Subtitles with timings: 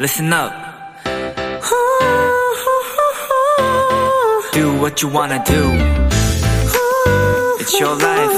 [0.00, 0.50] listen up.
[4.54, 5.62] Do what you wanna do.
[7.60, 8.32] It's your life.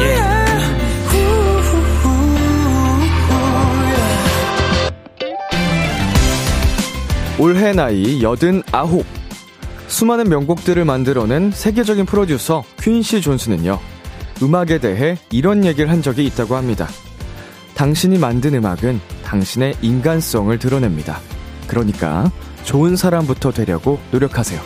[0.00, 0.34] Yeah.
[7.38, 9.04] 올해 나이 89.
[9.86, 13.78] 수많은 명곡들을 만들어낸 세계적인 프로듀서 퀸시 존스는요,
[14.42, 16.88] 음악에 대해 이런 얘기를 한 적이 있다고 합니다.
[17.76, 21.18] 당신이 만든 음악은 당신의 인간성을 드러냅니다.
[21.66, 22.30] 그러니까
[22.62, 24.60] 좋은 사람부터 되려고 노력하세요.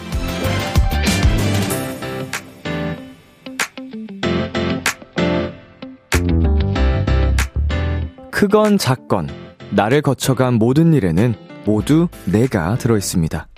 [8.30, 9.28] 크건 작건,
[9.70, 13.48] 나를 거쳐간 모든 일에는 모두 내가 들어있습니다.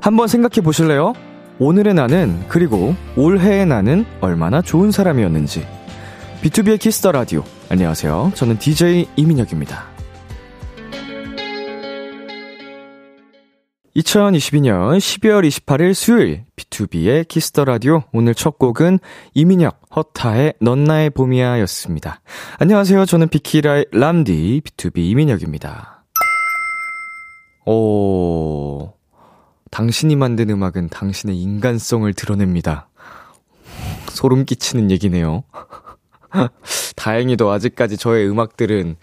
[0.00, 1.14] 한번 생각해 보실래요?
[1.58, 5.66] 오늘의 나는, 그리고 올해의 나는 얼마나 좋은 사람이었는지.
[6.42, 7.42] 비투비의 Kiss the Radio.
[7.70, 8.32] 안녕하세요.
[8.34, 9.93] 저는 DJ 이민혁입니다.
[13.96, 18.98] 2022년 12월 28일 수요일 비투비의 Kiss the Radio 오늘 첫 곡은
[19.34, 22.20] 이민혁 HUTA의 넌 나의 봄이야 였습니다.
[22.58, 23.06] 안녕하세요.
[23.06, 26.04] 저는 비키라의 람디 B2B 이민혁입니다.
[27.66, 28.92] 오
[29.70, 32.88] 당신이 만든 음악은 당신의 인간성을 드러냅니다.
[34.08, 35.44] 소름 끼치는 얘기네요.
[36.96, 38.96] 다행히도 아직까지 저의 음악들은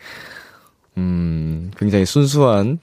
[0.98, 2.80] 음, 굉장히 순수한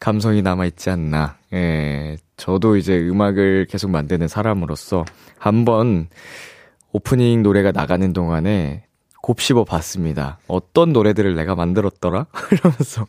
[0.00, 1.41] 감성이 남아있지 않나.
[1.52, 5.04] 예, 저도 이제 음악을 계속 만드는 사람으로서
[5.38, 6.08] 한번
[6.92, 8.84] 오프닝 노래가 나가는 동안에
[9.22, 10.38] 곱씹어 봤습니다.
[10.48, 12.26] 어떤 노래들을 내가 만들었더라?
[12.52, 13.06] 이러면서.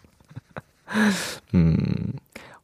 [1.56, 1.76] 음,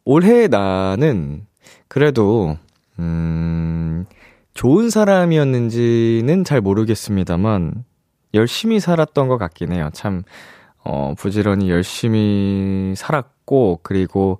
[0.05, 1.45] 올해 나는
[1.87, 2.57] 그래도,
[2.99, 4.05] 음,
[4.53, 7.85] 좋은 사람이었는지는 잘 모르겠습니다만,
[8.35, 9.89] 열심히 살았던 것 같긴 해요.
[9.93, 10.23] 참,
[10.83, 14.39] 어, 부지런히 열심히 살았고, 그리고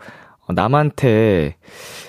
[0.53, 1.55] 남한테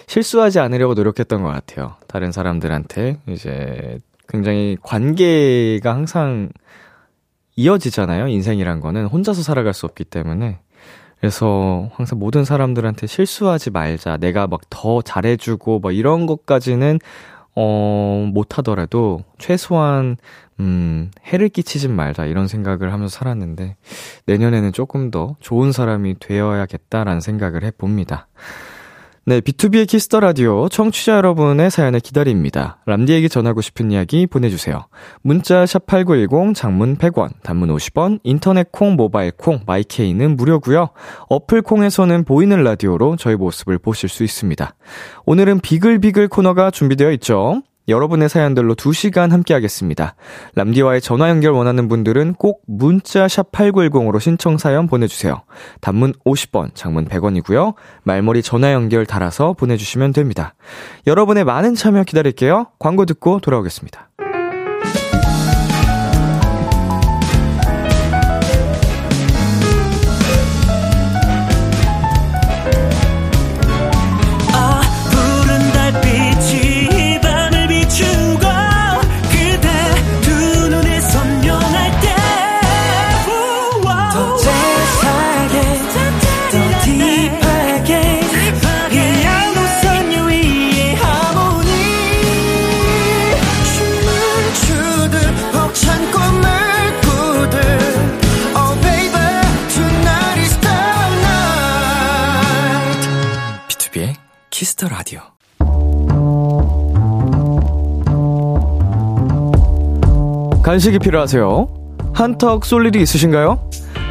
[0.06, 1.96] 실수하지 않으려고 노력했던 것 같아요.
[2.06, 3.18] 다른 사람들한테.
[3.28, 6.50] 이제 굉장히 관계가 항상
[7.56, 8.28] 이어지잖아요.
[8.28, 10.58] 인생이란 거는 혼자서 살아갈 수 없기 때문에.
[11.20, 14.16] 그래서 항상 모든 사람들한테 실수하지 말자.
[14.16, 16.98] 내가 막 더 잘해주고 뭐 이런 것까지는
[17.62, 20.16] 어, 못하더라도 최소한
[20.60, 23.76] 음, 해를 끼치진 말자 이런 생각을 하면서 살았는데
[24.24, 28.28] 내년에는 조금 더 좋은 사람이 되어야겠다라는 생각을 해봅니다.
[29.26, 32.78] 네, 비투비의 Kiss the Radio 청취자 여러분의 사연을 기다립니다.
[32.86, 34.86] 람디에게 전하고 싶은 이야기 보내주세요.
[35.20, 40.88] 문자 샵 #8910 장문 100원, 단문 50원, 인터넷 콩, 모바일 콩, 마이케이는 무료고요.
[41.28, 44.74] 어플 콩에서는 보이는 라디오로 저희 모습을 보실 수 있습니다.
[45.26, 47.62] 오늘은 비글비글 코너가 준비되어 있죠.
[47.90, 50.14] 여러분의 사연들로 2시간 함께 하겠습니다.
[50.54, 55.42] 람디와의 전화 연결 원하는 분들은 꼭 문자 샵 8910으로 신청 사연 보내주세요.
[55.80, 57.74] 단문 50원, 장문 100원이고요.
[58.04, 60.54] 말머리 전화 연결 달아서 보내주시면 됩니다.
[61.06, 62.68] 여러분의 많은 참여 기다릴게요.
[62.78, 64.08] 광고 듣고 돌아오겠습니다.
[110.70, 111.68] 간식이 필요하세요?
[112.14, 113.68] 한턱 쏠 일이 있으신가요?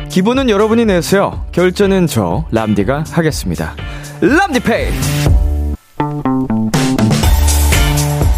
[0.10, 1.46] 기분은 여러분이 내세요.
[1.54, 3.76] 결제는 저 람디가 하겠습니다.
[4.20, 4.90] 람디페이.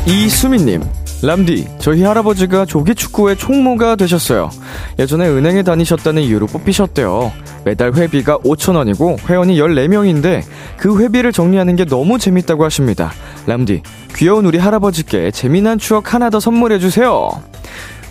[0.06, 0.84] 이수민님,
[1.24, 4.52] 람디, 저희 할아버지가 조기축구의 총무가 되셨어요.
[5.00, 7.32] 예전에 은행에 다니셨다는 이유로 뽑히셨대요.
[7.66, 10.44] 매달 회비가 5천원이고 회원이 14명인데
[10.78, 13.14] 그 회비를 정리하는 게 너무 재밌다고 하십니다.
[13.48, 13.82] 람디,
[14.16, 17.50] 귀여운 우리 할아버지께 재미난 추억 하나 더 선물해주세요.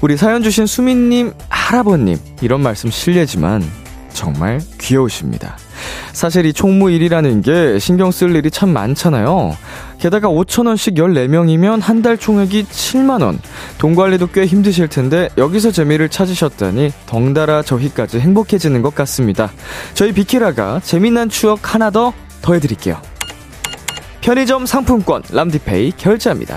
[0.01, 3.63] 우리 사연 주신 수민님, 할아버님, 이런 말씀 실례지만
[4.13, 5.57] 정말 귀여우십니다.
[6.13, 9.57] 사실 이 총무 일이라는 게 신경 쓸 일이 참 많잖아요.
[9.99, 13.39] 게다가 5천원씩 14명이면 한 달 총액이 7만원.
[13.79, 19.51] 돈 관리도 꽤 힘드실 텐데 여기서 재미를 찾으셨다니 덩달아 저희까지 행복해지는 것 같습니다.
[19.93, 23.01] 저희 비키라가 재미난 추억 하나 더 더해드릴게요.
[24.23, 26.57] 편의점 상품권 람디페이 결제합니다.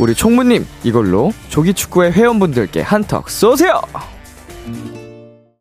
[0.00, 3.80] 우리 총무님 이걸로 조기 축구의 회원분들께 한턱 쏘세요!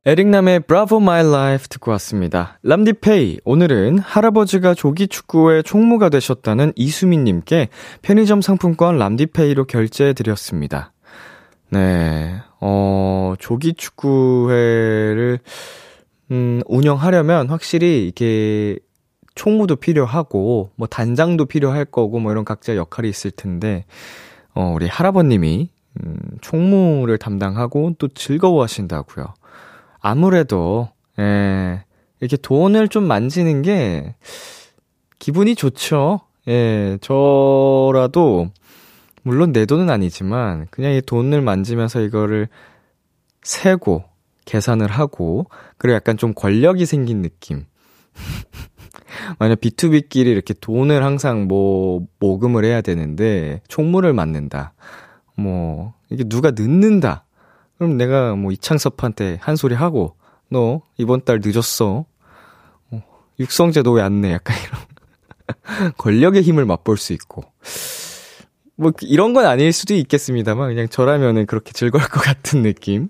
[0.06, 2.58] 에릭남의 Bravo My Life 듣고 왔습니다.
[2.64, 7.68] 람디페이, 오늘은 할아버지가 조기 축구회 총무가 되셨다는 이수민 님께
[8.02, 10.94] 편의점 상품권 람디페이로 결제해 드렸습니다.
[11.70, 15.40] 네, 어, 조기 축구회를,
[16.32, 18.80] 음, 운영하려면 확실히 이게
[19.36, 23.86] 총무도 필요하고, 뭐 단장도 필요할 거고, 뭐 이런 각자 역할이 있을 텐데,
[24.54, 25.70] 어, 우리 할아버님이,
[26.04, 29.34] 음, 총무를 담당하고 또 즐거워 하신다고요.
[30.00, 30.90] 아무래도,
[31.20, 31.84] 예,
[32.20, 34.16] 이렇게 돈을 좀 만지는 게
[35.20, 36.22] 기분이 좋죠.
[36.48, 38.50] 예, 저라도,
[39.24, 42.48] 물론 내 돈은 아니지만, 그냥 이 돈을 만지면서 이거를
[43.44, 44.04] 세고,
[44.46, 45.46] 계산을 하고,
[45.78, 47.66] 그리고 약간 좀 권력이 생긴 느낌.
[49.40, 54.74] 만약 B2B끼리 이렇게 돈을 항상 뭐, 모금을 해야 되는데, 총무를 맡는다.
[55.36, 57.26] 뭐, 이게 누가 늦는다.
[57.78, 60.16] 그럼 내가 뭐 이창섭한테 한 소리 하고,
[60.50, 62.06] 너 이번 달 늦었어.
[62.92, 63.04] 어,
[63.40, 64.34] 육성재 너왜 안 내?
[64.34, 64.82] 약간 이런.
[65.98, 67.44] 권력의 힘을 맛볼 수 있고.
[68.76, 73.10] 뭐 이런 건 아닐 수도 있겠습니다만 그냥 저라면은 그렇게 즐거울 것 같은 느낌.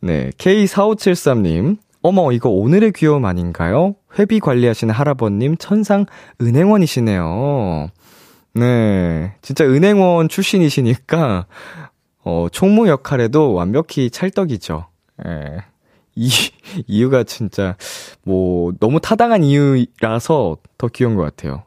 [0.00, 1.78] 네, K4573님.
[2.08, 3.94] 어머, 이거 오늘의 귀여움 아닌가요?
[4.18, 6.06] 회비 관리하시는 할아버님 천상
[6.40, 7.90] 은행원이시네요.
[8.54, 11.44] 네, 진짜 은행원 출신이시니까
[12.24, 14.86] 어, 총무 역할에도 완벽히 찰떡이죠.
[15.26, 15.58] 예.
[16.14, 16.30] 이,
[16.88, 17.76] 이유가 진짜,
[18.22, 21.62] 뭐, 너무 타당한 이유라서 더 귀여운 것 같아요.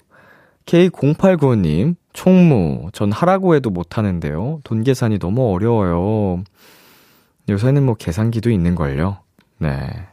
[0.66, 4.62] K0895님, 총무, 전 하라고 해도 못하는데요.
[4.64, 6.44] 돈 계산이 너무 어려워요.
[7.48, 9.20] 요새는 뭐 계산기도 있는걸요.
[9.60, 10.08] 네.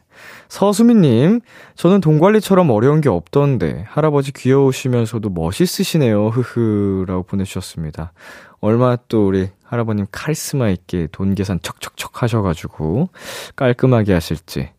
[0.48, 1.40] 서수민님,
[1.74, 6.28] 저는 돈 관리처럼 어려운 게 없던데, 할아버지 귀여우시면서도 멋있으시네요.
[6.28, 7.04] 흐흐.
[7.06, 8.12] 라고 보내주셨습니다.
[8.60, 13.08] 얼마 또 우리 할아버님 카리스마 있게 돈 계산 척척척 하셔가지고
[13.54, 14.70] 깔끔하게 하실지.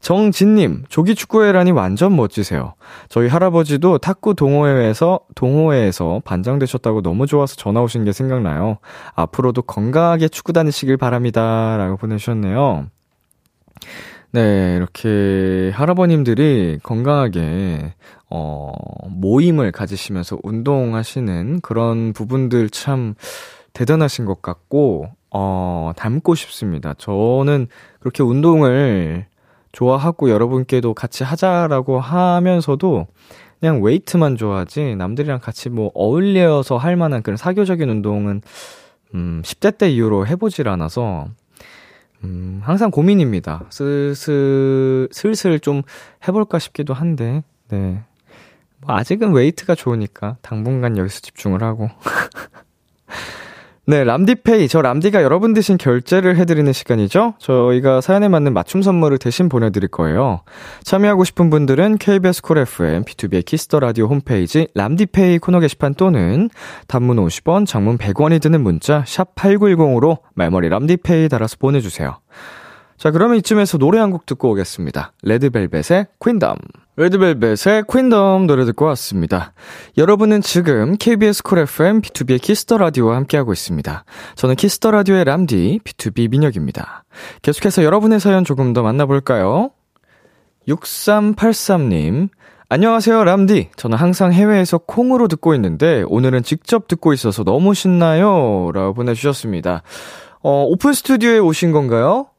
[0.00, 2.72] 정진님, 조기 축구회라니 완전 멋지세요.
[3.10, 8.78] 저희 할아버지도 탁구 동호회에서, 동호회에서 반장 되셨다고 너무 좋아서 전화 오신 게 생각나요.
[9.14, 11.76] 앞으로도 건강하게 축구 다니시길 바랍니다.
[11.76, 12.86] 라고 보내주셨네요.
[14.32, 17.94] 네, 이렇게 할아버님들이 건강하게,
[18.30, 18.72] 어,
[19.08, 23.14] 모임을 가지시면서 운동하시는 그런 부분들 참
[23.72, 26.94] 대단하신 것 같고, 어, 닮고 싶습니다.
[26.94, 27.66] 저는
[27.98, 29.26] 그렇게 운동을
[29.72, 33.06] 좋아하고 여러분께도 같이 하자라고 하면서도
[33.58, 38.42] 그냥 웨이트만 좋아하지 남들이랑 같이 뭐 어울려서 할 만한 그런 사교적인 운동은
[39.14, 41.28] 음, 10대 때 이후로 해보질 않아서
[42.24, 43.66] 음, 항상 고민입니다.
[43.70, 45.82] 슬슬, 슬슬 좀
[46.26, 48.02] 해볼까 싶기도 한데, 네.
[48.78, 51.88] 뭐 아직은 웨이트가 좋으니까 당분간 여기서 집중을 하고.
[53.90, 54.68] 네, 람디페이.
[54.68, 57.34] 저 람디가 여러분 대신 결제를 해드리는 시간이죠?
[57.38, 60.42] 저희가 사연에 맞는 맞춤 선물을 대신 보내드릴 거예요.
[60.84, 66.50] 참여하고 싶은 분들은 KBS Cool FM, 비투비의 Kiss the Radio 홈페이지 람디페이 코너 게시판 또는
[66.86, 72.20] 단문 50원, 장문 100원이 드는 문자 샵 8910으로 말머리 람디페이 달아서 보내주세요.
[73.00, 75.12] 자, 그러면 이쯤에서 노래 한 곡 듣고 오겠습니다.
[75.22, 76.56] 레드벨벳의 Queendom.
[76.96, 79.52] 레드벨벳의 Queendom 노래 듣고 왔습니다.
[79.96, 84.04] 여러분은 지금 KBS 쿨 FM B2B의 키스터 라디오와 함께하고 있습니다.
[84.34, 87.04] 저는 키스터 라디오의 람디 B2B 민혁입니다.
[87.42, 89.70] 계속해서 여러분의 사연 조금 더 만나볼까요?
[90.68, 92.28] 6383님.
[92.68, 93.70] 안녕하세요, 람디.
[93.76, 98.70] 저는 항상 해외에서 콩으로 듣고 있는데, 오늘은 직접 듣고 있어서 너무 신나요.
[98.74, 99.82] 라고 보내주셨습니다.
[100.42, 102.29] 어, 오픈 스튜디오에 오신 건가요?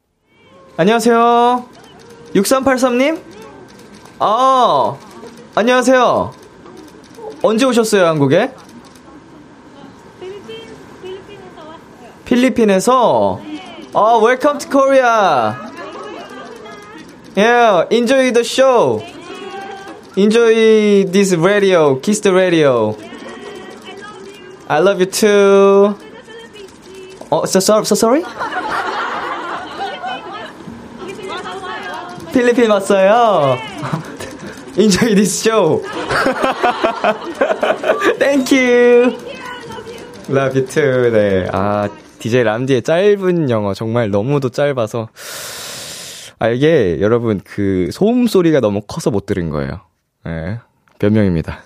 [0.77, 1.65] 안녕하세요.
[2.33, 3.21] 6383님?
[4.19, 4.97] 아,
[5.55, 6.33] 안녕하세요.
[7.43, 8.53] 언제 오셨어요, 한국에?
[12.25, 13.41] 필리핀에서
[13.93, 15.55] 아, welcome to Korea.
[17.35, 19.03] Yeah, enjoy the show.
[20.15, 22.95] Enjoy this radio, kiss the radio.
[24.69, 25.95] I love you too.
[27.29, 28.23] 어, so sorry, so sorry?
[32.31, 33.57] 필리핀 왔어요.
[34.77, 35.81] Enjoy this show.
[38.19, 39.17] Thank you.
[40.29, 41.11] Love you too.
[41.11, 41.47] 네.
[41.51, 45.09] 아, DJ 람디의 짧은 영어 정말 너무도 짧아서.
[46.39, 49.81] 아, 이게 여러분 그 소음 소리가 너무 커서 못 들은 거예요.
[50.25, 50.59] 네.
[50.99, 51.59] 변명입니다.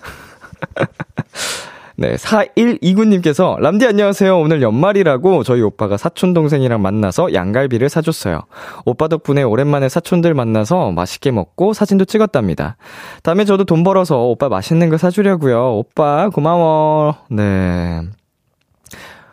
[1.98, 4.38] 네, 4129님께서, 람디 안녕하세요.
[4.38, 8.42] 오늘 연말이라고 저희 오빠가 사촌동생이랑 만나서 양갈비를 사줬어요.
[8.84, 12.76] 오빠 덕분에 오랜만에 사촌들 만나서 맛있게 먹고 사진도 찍었답니다.
[13.22, 15.78] 다음에 저도 돈 벌어서 오빠 맛있는 거 사주려고요.
[15.78, 17.16] 오빠, 고마워.
[17.30, 18.02] 네.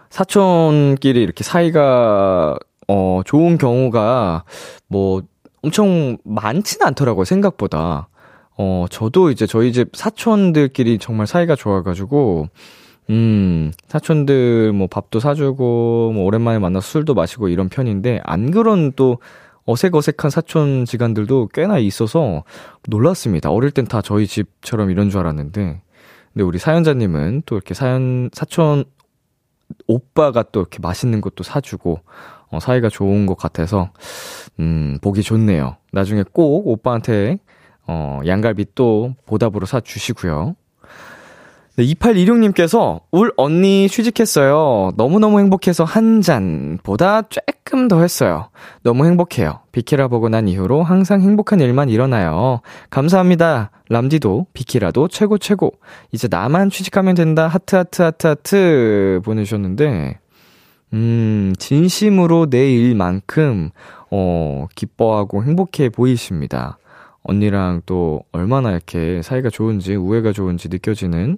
[0.10, 2.56] 사촌끼리 이렇게 사이가,
[2.88, 4.46] 어, 좋은 경우가,
[4.88, 5.22] 뭐,
[5.64, 8.08] 엄청 많지는 않더라고요, 생각보다.
[8.58, 12.50] 어, 저도 이제 저희 집 사촌들끼리 정말 사이가 좋아가지고,
[13.10, 19.18] 음, 사촌들 뭐 밥도 사주고, 뭐 오랜만에 만나서 술도 마시고 이런 편인데, 안 그런 또
[19.66, 22.44] 어색어색한 사촌 지간들도 꽤나 있어서
[22.88, 23.50] 놀랐습니다.
[23.50, 25.82] 어릴 땐 다 저희 집처럼 이런 줄 알았는데,
[26.34, 28.84] 근데 우리 사연자님은 또 이렇게 사연, 사촌
[29.88, 32.02] 오빠가 또 이렇게 맛있는 것도 사주고,
[32.50, 33.90] 어, 사이가 좋은 것 같아서,
[34.60, 35.78] 음, 보기 좋네요.
[35.92, 37.40] 나중에 꼭 오빠한테,
[37.88, 40.56] 어, 양갈비 또 보답으로 사주시고요.
[41.76, 44.92] 네, 2826님께서 울 언니 취직했어요.
[44.96, 48.50] 너무너무 행복해서 한 잔보다 조금 더 했어요.
[48.84, 49.62] 너무 행복해요.
[49.72, 52.62] 비키라 보고 난 이후로 항상 행복한 일만 일어나요.
[52.92, 53.72] 감사합니다.
[53.90, 55.72] 람디도 비키라도 최고 최고.
[56.12, 57.48] 이제 나만 취직하면 된다.
[57.48, 60.20] 하트 하트 하트 하트 보내주셨는데
[60.94, 63.72] 음, 진심으로 내 일만큼
[64.12, 66.78] 어, 기뻐하고 행복해 보이십니다.
[67.24, 71.38] 언니랑 또 얼마나 이렇게 사이가 좋은지, 우애가 좋은지 느껴지는,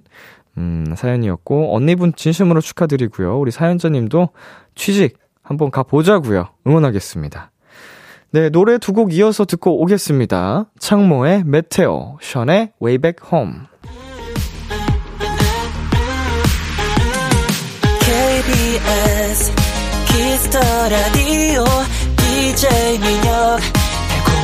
[0.58, 3.38] 음, 사연이었고, 언니분 진심으로 축하드리고요.
[3.38, 4.30] 우리 사연자님도
[4.74, 7.50] 취직 한번 가보자고요 응원하겠습니다.
[8.32, 10.66] 네, 노래 두 곡 이어서 듣고 오겠습니다.
[10.78, 13.54] 창모의 METEOR, 숀의 Way Back Home.
[18.00, 19.52] KBS
[20.06, 21.64] Kiss the Radio
[22.16, 23.60] DJ 민혁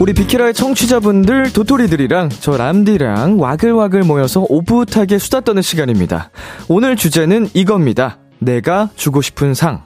[0.00, 6.30] 우리 비키라의 청취자분들, 도토리들이랑 저 람디랑 와글와글 모여서 오붓하게 수다 떠는 시간입니다.
[6.68, 8.16] 오늘 주제는 이겁니다.
[8.38, 9.82] 내가 주고 싶은 상.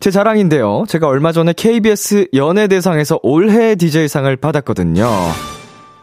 [0.00, 0.84] 제 자랑인데요.
[0.88, 5.06] 제가 얼마 전에 KBS 연예대상에서 올해 DJ상을 받았거든요.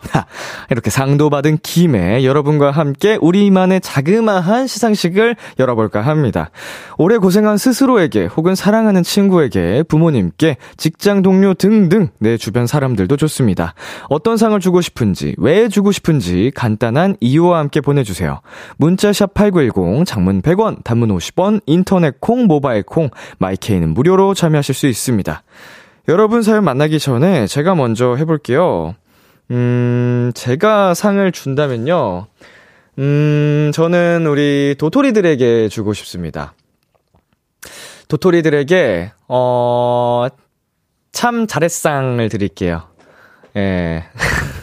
[0.70, 6.50] 이렇게 상도 받은 김에 여러분과 함께 우리만의 자그마한 시상식을 열어볼까 합니다.
[6.98, 13.74] 오래 고생한 스스로에게 혹은 사랑하는 친구에게 부모님께 직장 동료 등등 내 주변 사람들도 좋습니다.
[14.10, 18.42] 어떤 상을 주고 싶은지 왜 주고 싶은지 간단한 이유와 함께 보내주세요.
[18.78, 25.44] 문자샵 8910 장문 100원 단문 50원 인터넷 콩 모바일 콩 마이케이는 무료로 참여하실 수 있습니다.
[26.08, 28.96] 여러분 사연 만나기 전에 제가 먼저 해볼게요.
[29.52, 32.28] 음, 제가 상을 준다면요.
[33.00, 36.54] 음, 저는 우리 도토리들에게 주고 싶습니다.
[38.08, 40.28] 도토리들에게, 어,
[41.12, 42.84] 참 잘했상을 드릴게요.
[43.58, 44.06] 예.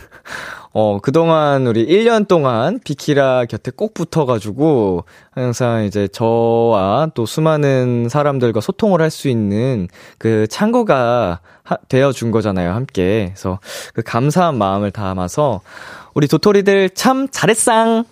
[0.80, 8.60] 어, 그동안 우리 1년 동안 비키라 곁에 꼭 붙어가지고, 항상 이제 저와 또 수많은 사람들과
[8.60, 11.40] 소통을 할 수 있는 그 창구가
[11.88, 13.32] 되어 준 거잖아요, 함께.
[13.34, 13.58] 그래서
[13.92, 15.62] 그 감사한 마음을 담아서,
[16.14, 18.04] 우리 도토리들 참 잘했상!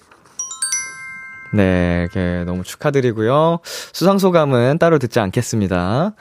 [1.55, 3.61] 네, 이렇게 너무 축하드리고요.
[3.93, 6.15] 수상 소감은 따로 듣지 않겠습니다.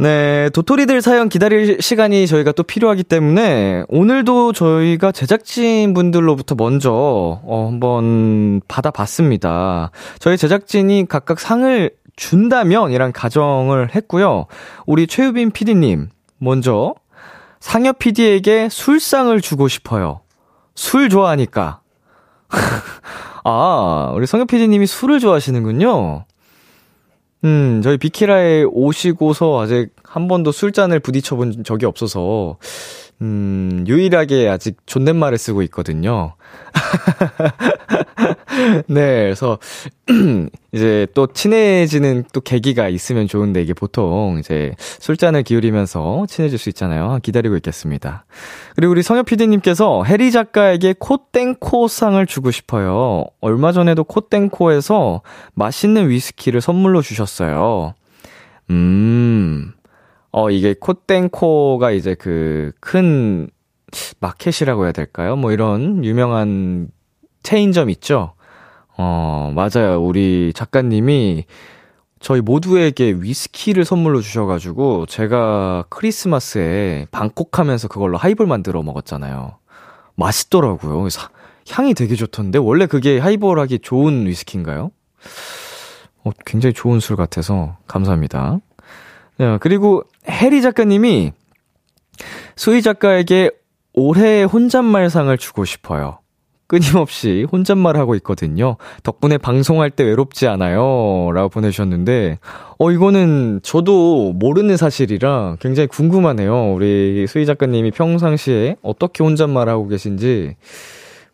[0.00, 7.66] 네, 도토리들 사연 기다릴 시간이 저희가 또 필요하기 때문에 오늘도 저희가 제작진 분들로부터 먼저 어,
[7.70, 9.90] 한번 받아봤습니다.
[10.18, 14.46] 저희 제작진이 각각 상을 준다면이란 가정을 했고요.
[14.86, 16.94] 우리 최유빈 PD님, 먼저
[17.60, 20.22] 상엽 PD에게 술상을 주고 싶어요.
[20.74, 21.82] 술 좋아하니까.
[23.44, 26.24] 아, 우리 성엽 PD님이 술을 좋아하시는군요.
[27.44, 32.58] 음, 저희 비키라에 오시고서 아직 한 번도 술잔을 부딪혀 본 적이 없어서,
[33.22, 36.34] 음, 유일하게 아직 존댓말을 쓰고 있거든요.
[38.90, 39.58] 네, 그래서,
[40.72, 47.20] 이제 또 친해지는 또 계기가 있으면 좋은데 이게 보통 이제 술잔을 기울이면서 친해질 수 있잖아요.
[47.22, 48.24] 기다리고 있겠습니다.
[48.74, 53.26] 그리고 우리 성엽 PD님께서 해리 작가에게 코땡코상을 주고 싶어요.
[53.40, 55.22] 얼마 전에도 코땡코에서
[55.54, 57.94] 맛있는 위스키를 선물로 주셨어요.
[58.70, 59.72] 음,
[60.32, 63.48] 어, 이게 코땡코가 이제 그 큰
[64.20, 65.36] 마켓이라고 해야 될까요?
[65.36, 66.88] 뭐 이런 유명한
[67.42, 68.34] 체인점 있죠?
[69.02, 69.98] 어, 맞아요.
[70.02, 71.46] 우리 작가님이
[72.20, 79.56] 저희 모두에게 위스키를 선물로 주셔가지고 제가 크리스마스에 방콕 하면서 그걸로 하이볼 만들어 먹었잖아요.
[80.16, 81.08] 맛있더라고요.
[81.70, 84.90] 향이 되게 좋던데 원래 그게 하이볼 하기 좋은 위스키인가요?
[86.24, 88.58] 어, 굉장히 좋은 술 같아서 감사합니다.
[89.38, 91.32] 네, 그리고 해리 작가님이
[92.54, 93.50] 수희 작가에게
[93.94, 96.18] 올해 혼잣말상을 주고 싶어요.
[96.70, 98.76] 끊임없이 혼잣말 하고 있거든요.
[99.02, 101.32] 덕분에 방송할 때 외롭지 않아요.
[101.34, 102.38] 라고 보내주셨는데,
[102.78, 106.72] 어, 이거는 저도 모르는 사실이라 굉장히 궁금하네요.
[106.72, 110.54] 우리 수희 작가님이 평상시에 어떻게 혼잣말 하고 계신지,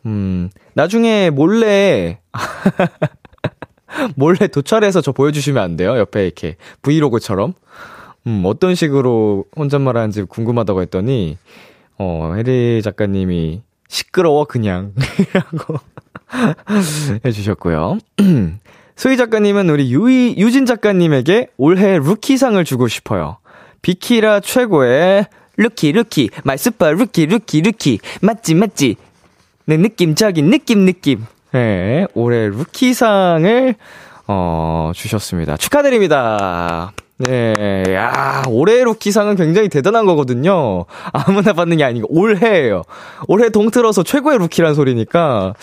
[0.07, 2.21] 음, 나중에 몰래,
[4.17, 5.99] 몰래 도찰해서 저 보여주시면 안 돼요?
[5.99, 7.53] 옆에 이렇게 브이로그처럼.
[8.27, 11.37] 음, 어떤 식으로 혼잣말 하는지 궁금하다고 했더니,
[11.99, 14.93] 어, 혜리 작가님이 시끄러워, 그냥.
[15.33, 15.79] 라고
[17.25, 17.99] 해주셨고요.
[18.97, 23.39] 소희 작가님은 우리 유이, 유진 작가님에게 올해 루키상을 주고 싶어요.
[23.83, 25.27] 비키라 최고의
[25.59, 28.01] 루키, rookie, my super rookie, rookie, rookie.
[28.23, 28.97] 맞지, 맞지.
[29.67, 31.25] 네, 느낌적인 느낌, 느낌.
[31.53, 33.75] 네, 올해 루키상을,
[34.27, 35.57] 어, 주셨습니다.
[35.57, 36.93] 축하드립니다.
[37.19, 40.85] 네, 야, 올해 루키상은 굉장히 대단한 거거든요.
[41.13, 42.83] 아무나 받는 게 아니고 올해예요.
[43.27, 45.55] 올해 동틀어서 최고의 루키란 소리니까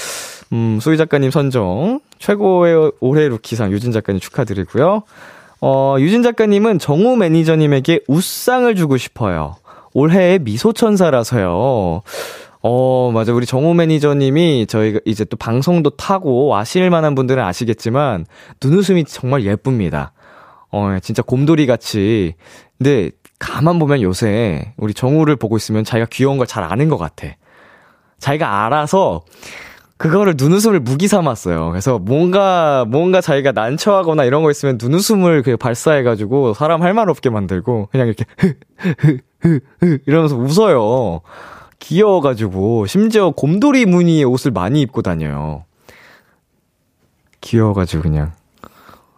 [0.52, 5.04] 음, 소희 작가님 선정 최고의 올해 루키상 유진 작가님 축하드리고요.
[5.62, 9.56] 어, 유진 작가님은 정우 매니저님에게 우상을 주고 싶어요.
[9.94, 12.02] 올해의 미소천사라서요.
[12.66, 13.34] 어, 맞아.
[13.34, 18.26] 우리 정우 매니저님이 저희가 이제 또 방송도 타고 아실 만한 분들은 아시겠지만
[18.64, 20.14] 눈웃음이 정말 예쁩니다.
[20.74, 22.34] 어, 진짜 곰돌이 같이.
[22.78, 27.28] 근데 가만 보면 요새 우리 정우를 보고 있으면 자기가 귀여운 걸 잘 아는 것 같아.
[28.20, 29.22] 자기가 알아서
[29.98, 31.70] 그거를 눈웃음을 무기 삼았어요.
[31.70, 37.30] 그래서 뭔가, 뭔가 자기가 난처하거나 이런 거 있으면 눈웃음을 그 발사해가지고 사람 할 말 없게
[37.30, 38.26] 만들고 그냥 이렇게
[38.80, 41.22] 흐흐흐흐 이러면서 웃어요.
[41.80, 45.66] 귀여워가지고 심지어 곰돌이 무늬의 옷을 많이 입고 다녀요.
[47.42, 48.32] 귀여워가지고 그냥.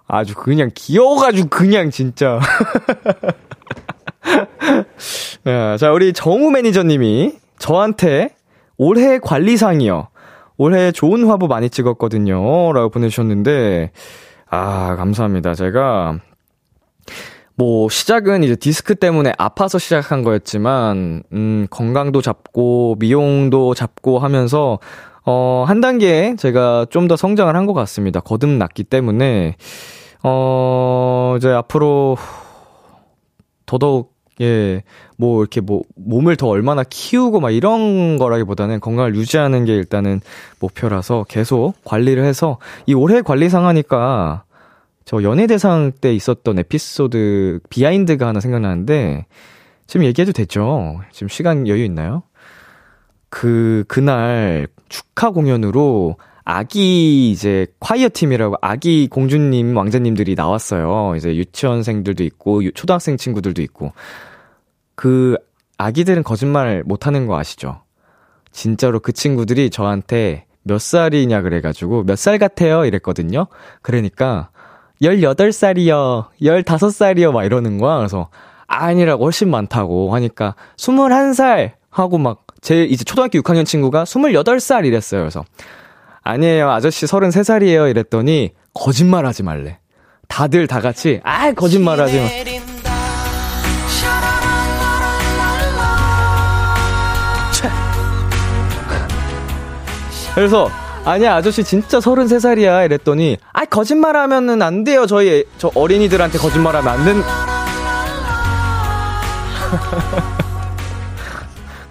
[0.07, 2.39] 아주 그냥 귀여워가지고 그냥 진짜.
[5.79, 8.35] 자, 우리 정우 매니저님이 저한테
[8.77, 10.09] 올해 관리상이요.
[10.57, 12.71] 올해 좋은 화보 많이 찍었거든요.
[12.73, 13.91] 라고 보내주셨는데,
[14.49, 15.53] 아, 감사합니다.
[15.53, 16.19] 제가,
[17.55, 24.79] 뭐, 시작은 이제 디스크 때문에 아파서 시작한 거였지만, 음, 건강도 잡고, 미용도 잡고 하면서,
[25.25, 28.19] 어, 한 단계 제가 좀 더 성장을 한 것 같습니다.
[28.19, 29.55] 거듭났기 때문에,
[30.23, 32.17] 어, 이제 앞으로
[33.65, 34.83] 더더욱 예,
[35.17, 40.19] 뭐, 이렇게 뭐, 몸을 더 얼마나 키우고 막 이런 거라기보다는 건강을 유지하는 게 일단은
[40.59, 44.43] 목표라서 계속 관리를 해서 이 올해 관리 상 하니까
[45.05, 49.25] 저 연예대상 때 있었던 에피소드 비하인드가 하나 생각나는데
[49.87, 50.99] 지금 얘기해도 되죠?
[51.13, 52.23] 지금 시간 여유 있나요?
[53.29, 61.15] 그, 그날 축하 공연으로 아기 이제 콰이어 팀이라고 아기 공주님 왕자님들이 나왔어요.
[61.15, 63.93] 이제 유치원생들도 있고 초등학생 친구들도 있고
[64.95, 65.37] 그
[65.77, 67.81] 아기들은 거짓말 못 하는 거 아시죠?
[68.51, 73.47] 진짜로 그 친구들이 저한테 몇 살이냐 그래가지고 몇 살 같아요 이랬거든요.
[73.81, 74.49] 그러니까
[75.01, 77.97] 18살이요, 15살이요 막 이러는 거야.
[77.97, 78.29] 그래서
[78.67, 85.21] 아니라고 훨씬 많다고 하니까 21살 하고 막 제 이제 초등학교 6학년 친구가 28살 이랬어요.
[85.21, 85.45] 그래서
[86.23, 86.71] 아니에요.
[86.71, 87.91] 아저씨 33살이에요.
[87.91, 89.77] 이랬더니 거짓말 하지 말래.
[90.27, 92.27] 다들 다 같이 아, 거짓말 하지 마.
[100.33, 100.71] 그래서
[101.05, 106.91] 아니야 아저씨 진짜 33살이야 이랬더니 아 거짓말 하면은 안 돼요 저희 저 어린이들한테 거짓말 하면
[106.91, 107.23] 안 된.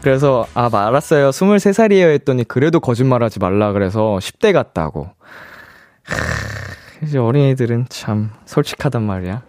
[0.04, 1.30] 그래서 아 알았어요.
[1.30, 5.08] 23살이에요 했더니 그래도 거짓말하지 말라 그래서 10대 같다고.
[7.02, 9.42] 이제 어린이들은 참 솔직하단 말이야.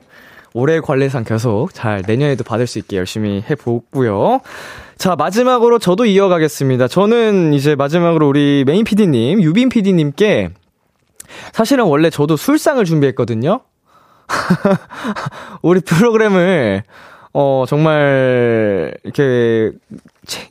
[0.53, 4.39] 올해 관리상 계속 잘 내년에도 받을 수 있게 열심히 해보고요.
[4.97, 6.87] 자 마지막으로 저도 이어가겠습니다.
[6.87, 10.51] 저는 이제 마지막으로 우리 메인 PD님 유빈 PD님께
[11.51, 13.59] 사실은 원래 저도 술상을 준비했거든요.
[15.61, 16.83] 우리 프로그램을
[17.37, 19.73] 어, 정말, 이렇게,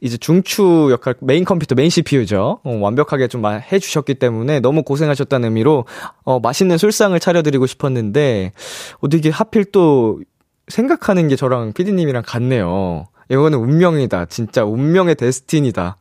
[0.00, 2.60] 이제 중추 역할, 메인 컴퓨터, main CPU죠.
[2.62, 5.84] 어, 완벽하게 좀 해주셨기 때문에 너무 고생하셨다는 의미로,
[6.24, 8.52] 어, 맛있는 술상을 차려드리고 싶었는데,
[9.00, 10.20] 어떻게 하필 또,
[10.68, 13.06] 생각하는 게 저랑 피디님이랑 같네요.
[13.28, 14.26] 이거는 운명이다.
[14.26, 15.96] 진짜 운명의 destiny다.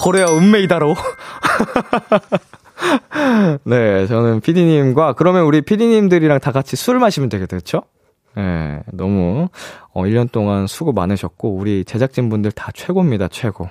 [0.00, 0.94] これは運命だろ.
[3.64, 7.82] 네, 저는 피디님과, 그러면 우리 피디님들이랑 다 같이 술 마시면 그쵸?
[8.38, 9.48] 예, 너무,
[9.92, 13.68] 어, 1년 동안 수고 많으셨고, 우리 제작진분들 다 최고입니다, 최고.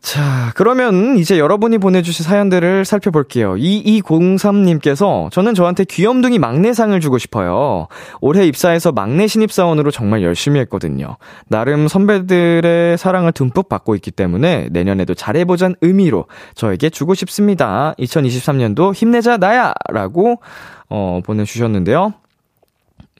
[0.00, 3.54] 자, 그러면 이제 여러분이 보내주신 사연들을 살펴볼게요.
[3.56, 7.86] 2203님께서 저는 저한테 귀염둥이 막내상을 주고 싶어요.
[8.22, 11.18] 올해 입사해서 막내 신입사원으로 정말 열심히 했거든요.
[11.48, 17.94] 나름 선배들의 사랑을 듬뿍 받고 있기 때문에 내년에도 잘해보자는 의미로 저에게 주고 싶습니다.
[17.98, 19.74] 2023년도 힘내자 나야!
[19.90, 20.40] 라고,
[20.88, 22.14] 어, 보내주셨는데요.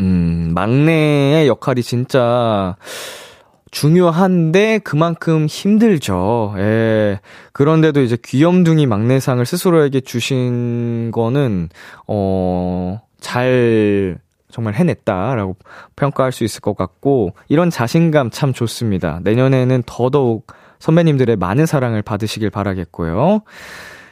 [0.01, 2.77] 음, 막내의 역할이 진짜,
[3.71, 6.55] 중요한데 그만큼 힘들죠.
[6.57, 7.21] 예.
[7.53, 11.69] 그런데도 이제 귀염둥이 막내상을 스스로에게 주신 거는,
[12.07, 14.19] 어, 잘,
[14.51, 15.57] 정말 해냈다라고
[15.95, 19.21] 평가할 수 있을 것 같고, 이런 자신감 참 좋습니다.
[19.23, 20.49] 내년에는 더더욱
[20.81, 23.43] 선배님들의 많은 사랑을 받으시길 바라겠고요.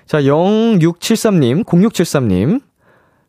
[0.06, 2.60] 자, 0673님, 0673님.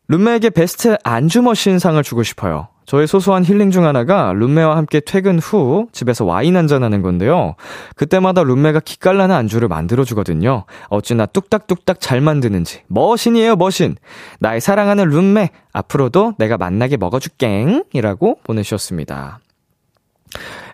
[0.09, 2.67] 룸메에게 베스트 안주 머신상을 주고 싶어요.
[2.85, 7.53] 저의 소소한 힐링 중 하나가 룸메와 함께 퇴근 후 집에서 와인 한잔 하는 건데요.
[7.95, 10.65] 그때마다 룸메가 기깔나는 안주를 만들어주거든요.
[10.87, 12.81] 어찌나 뚝딱뚝딱 잘 만드는지.
[12.87, 13.95] 머신이에요, 머신.
[14.39, 15.51] 나의 사랑하는 룸메.
[15.73, 17.83] 앞으로도 내가 만나게 먹어줄갱.
[17.93, 19.39] 이라고 보내주셨습니다.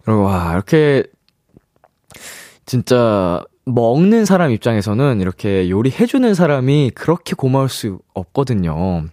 [0.08, 1.04] 와, 이렇게,
[2.66, 9.08] 진짜, 먹는 사람 입장에서는 이렇게 요리해주는 사람이 그렇게 고마울 수 없거든요.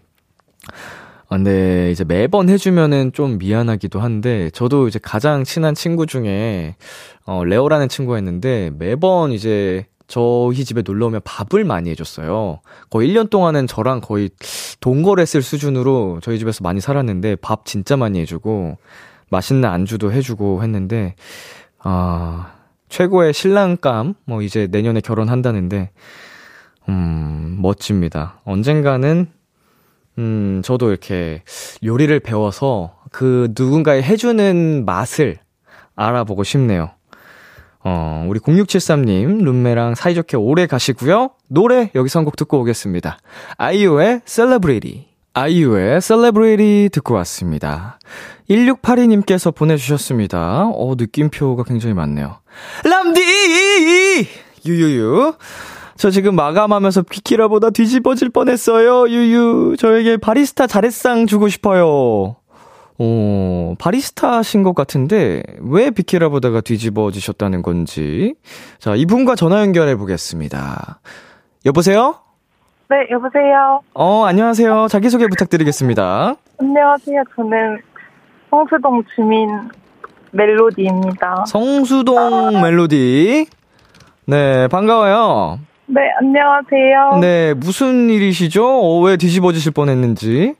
[1.33, 6.77] 아, 근데 이제 매번 해주면은 좀 미안하기도 한데, 저도 이제 가장 친한 친구 중에,
[7.25, 12.61] 어, 레오라는 친구가 있는데, 매번 이제 저희 집에 놀러 오면 밥을 많이 해줬어요.
[12.90, 14.29] 거의 1년 동안은 저랑 거의
[14.81, 18.77] 동거했을 수준으로 저희 집에서 많이 살았는데, 밥 진짜 많이 해주고,
[19.31, 21.14] 맛있는 안주도 해주고 했는데,
[21.79, 22.53] 아,
[22.90, 25.92] 최고의 신랑감, 뭐 이제 내년에 결혼한다는데,
[26.90, 28.40] 음, 멋집니다.
[28.44, 29.29] 언젠가는
[30.18, 31.42] 음, 저도 이렇게
[31.85, 35.38] 요리를 배워서 그 누군가의 해주는 맛을
[35.96, 36.90] 알아보고 싶네요.
[37.85, 41.31] 어, 우리 0673님, 룸메랑 사이좋게 오래 가시고요.
[41.48, 43.18] 노래 여기서 한 곡 듣고 오겠습니다.
[43.59, 45.07] 아이유의 Celebrity.
[45.35, 47.98] 아이유의 Celebrity 듣고 왔습니다.
[48.48, 50.66] 1682님께서 보내주셨습니다.
[50.68, 52.38] 어, 느낌표가 굉장히 많네요.
[52.85, 54.29] 람디!
[54.66, 55.35] 유유유.
[55.96, 59.09] 저 지금 마감하면서 비키라보다 뒤집어질 뻔했어요.
[59.09, 59.76] 유유.
[59.78, 62.37] 저에게 바리스타 자렛상 주고 싶어요.
[62.98, 68.35] 어, 바리스타신 것 같은데, 왜 비키라보다가 뒤집어지셨다는 건지.
[68.78, 71.00] 자, 이분과 전화 연결해 보겠습니다.
[71.64, 72.16] 여보세요?
[72.90, 73.81] 네, 여보세요?
[73.94, 74.88] 어, 안녕하세요.
[74.88, 76.35] 자기소개 부탁드리겠습니다.
[76.61, 77.22] 안녕하세요.
[77.35, 77.78] 저는
[78.50, 79.48] 성수동 주민
[80.33, 81.44] 멜로디입니다.
[81.46, 83.46] 성수동 멜로디.
[84.26, 85.59] 네, 반가워요.
[85.94, 87.18] 네, 안녕하세요.
[87.20, 88.66] 네, 무슨 일이시죠?
[88.66, 90.55] 어, 왜 뒤집어지실 뻔했는지?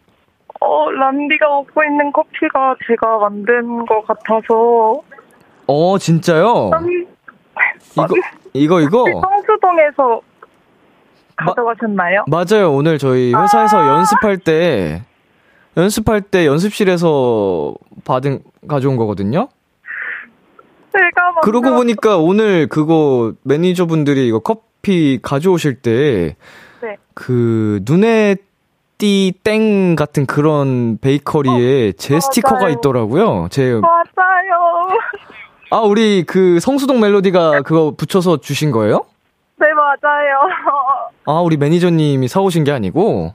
[0.61, 5.01] 어, 람디가 먹고 있는 커피가 제가 만든 것 같아서.
[5.66, 6.68] 어, 진짜요?
[6.75, 7.07] 음,
[7.95, 8.14] 이거,
[8.53, 9.05] 이거, 이거?
[9.23, 10.21] 성수동에서
[11.37, 12.27] 가져가셨나요?
[12.27, 12.71] 맞아요.
[12.71, 15.03] 오늘 저희 회사에서 아~ 연습할 때,
[15.79, 19.49] 연습할 때 연습실에서 받은, 가져온 거거든요?
[20.92, 24.40] 제가 그러고 보니까 오늘 그거 매니저분들이 이거
[24.83, 26.35] 커피 가져오실 때,
[26.83, 26.97] 네.
[27.14, 28.35] 그, 눈에
[28.99, 32.75] 띠 땡 같은 그런 베이커리에 어, 제 스티커가 맞아요.
[32.75, 33.49] 있더라고요.
[33.51, 33.73] 제.
[33.81, 34.88] 맞아요.
[35.71, 39.05] 아, 우리 그 성수동 멜로디가 그거 붙여서 주신 거예요?
[39.57, 40.40] 네, 맞아요.
[41.27, 43.35] 아, 우리 매니저님이 사오신 게 아니고?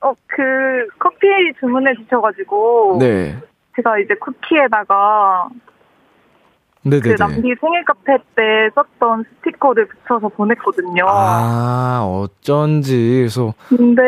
[0.00, 0.42] 어, 그,
[0.98, 1.26] 커피
[1.60, 2.96] 주문해 주셔가지고.
[3.00, 3.36] 네.
[3.76, 5.48] 제가 이제 쿠키에다가
[6.88, 7.00] 네네네.
[7.00, 8.42] 그 남기 생일 카페 때
[8.74, 11.04] 썼던 스티커를 붙여서 보냈거든요.
[11.08, 13.18] 아, 어쩐지.
[13.18, 13.54] 그래서.
[13.68, 14.02] 근데.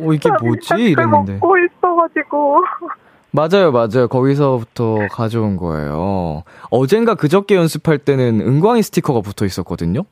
[0.00, 0.74] 어, 이게 뭐지?
[0.74, 1.34] 이랬는데.
[1.34, 2.62] 먹고 있어가지고.
[3.30, 4.08] 맞아요, 맞아요.
[4.08, 6.42] 거기서부터 가져온 거예요.
[6.70, 10.02] 어젠가 그저께 연습할 때는 은광이 스티커가 붙어 있었거든요.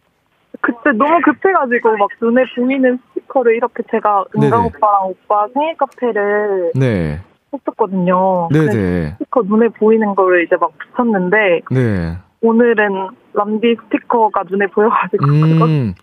[0.60, 4.66] 그때 너무 급해가지고 막 눈에 보이는 스티커를 이렇게 제가 은광.
[4.66, 7.20] 오빠랑 오빠 생일 카페를 네.
[7.52, 8.48] 했었거든요.
[8.52, 9.16] 네네.
[9.18, 12.18] 스티커 눈에 보이는 거를 이제 막 붙였는데 네.
[12.40, 15.94] 오늘은 람디 스티커가 눈에 보여가지고 음,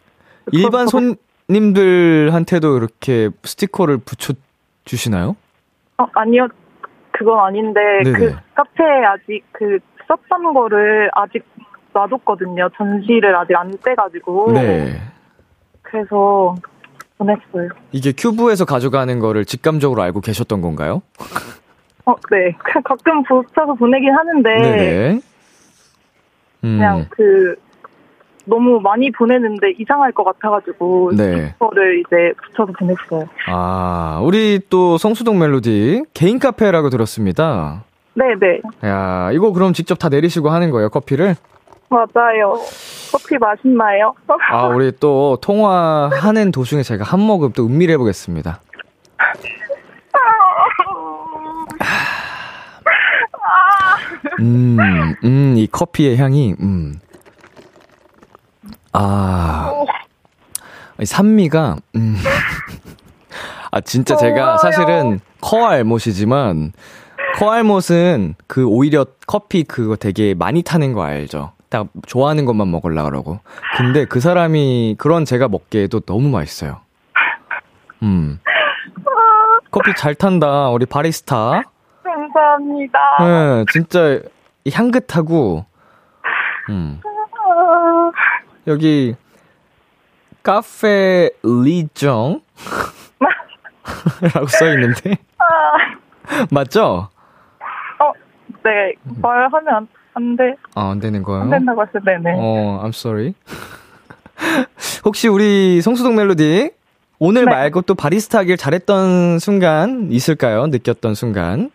[0.51, 0.87] 일반
[1.47, 4.33] 손님들한테도 이렇게 스티커를 붙여
[4.85, 5.35] 주시나요?
[5.97, 6.47] 어 아니요
[7.11, 8.17] 그건 아닌데 네네.
[8.17, 11.45] 그 카페에 아직 그 썼던 거를 아직
[11.93, 12.69] 놔뒀거든요.
[12.75, 14.51] 전시를 아직 안 떼가지고.
[14.53, 14.99] 네.
[15.81, 16.55] 그래서
[17.23, 17.69] 보냈어요.
[17.91, 21.01] 이게 큐브에서 가져가는 거를 직감적으로 알고 계셨던 건가요?
[22.05, 22.55] 어, 네.
[22.83, 24.49] 가끔 붙여서 보내긴 하는데.
[24.49, 25.21] 네네.
[26.65, 26.77] 음.
[26.77, 27.55] 그냥 그,
[28.45, 31.11] 너무 많이 보내는데 이상할 것 같아가지고.
[31.15, 31.53] 네.
[31.59, 33.29] 그거를 이제 붙여서 보냈어요.
[33.47, 37.85] 아, 우리 또 성수동 멜로디 개인 카페라고 들었습니다.
[38.15, 38.61] 네네.
[38.83, 41.35] 야, 이거 그럼 직접 다 내리시고 하는 거예요, 커피를?
[41.89, 42.59] 맞아요.
[43.13, 44.15] 커피 맛있나요?
[44.49, 48.59] 아, 우리 또 통화하는 도중에 제가 한 모금 또 음미를 해보겠습니다.
[54.39, 54.77] 음,
[55.23, 56.99] 음, 이 커피의 향이, 음.
[58.93, 59.71] 아,
[61.03, 62.17] 산미가, 음.
[63.69, 66.73] 아, 진짜 제가 사실은 커알못이지만,
[67.35, 71.51] 커알못은 그 오히려 커피 그거 되게 많이 타는 거 알죠?
[71.73, 73.39] 딱 좋아하는 것만 먹으려 그러고.
[73.77, 76.81] 근데 그 사람이 그런 제가 먹기에도 너무 맛있어요.
[78.03, 78.39] 음.
[79.71, 81.63] 커피 잘 탄다, 우리 바리스타.
[82.03, 82.99] 감사합니다.
[83.21, 84.19] 네, 진짜
[84.71, 85.65] 향긋하고,
[86.69, 87.01] 음.
[88.67, 89.15] 여기,
[90.43, 92.41] 카페 리정?
[94.35, 95.17] 라고 써 있는데.
[96.51, 97.09] 맞죠?
[97.99, 98.11] 어,
[98.63, 98.93] 네.
[99.21, 100.55] 말하면 안, 안 돼.
[100.75, 101.41] 아, 안 되는 거예요?
[101.43, 102.35] 안 된다고 했어요, 네네.
[102.37, 103.33] 어, I'm sorry.
[105.05, 106.71] 혹시 우리 성수동 멜로디,
[107.19, 107.51] 오늘 네.
[107.51, 110.67] 말고 또 바리스타 하길 잘했던 순간 있을까요?
[110.67, 111.71] 느꼈던 순간?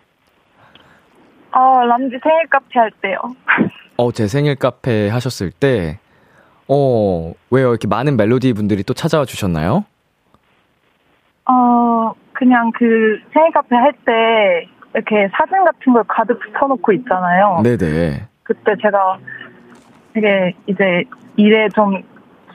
[1.53, 3.19] 어, 람지 생일 카페 할 때요.
[3.97, 5.99] 어, 제 생일 카페 하셨을 때,
[6.69, 7.71] 어, 왜요?
[7.71, 9.85] 이렇게 많은 멜로디 분들이 또 찾아와 주셨나요?
[11.51, 17.61] 어, 그냥 그 생일 카페 할 때, 이렇게 사진 같은 걸 가득 붙여놓고 있잖아요.
[17.63, 18.27] 네네.
[18.43, 19.19] 그때 제가
[20.15, 21.05] 되게 이제
[21.37, 22.03] 일에 좀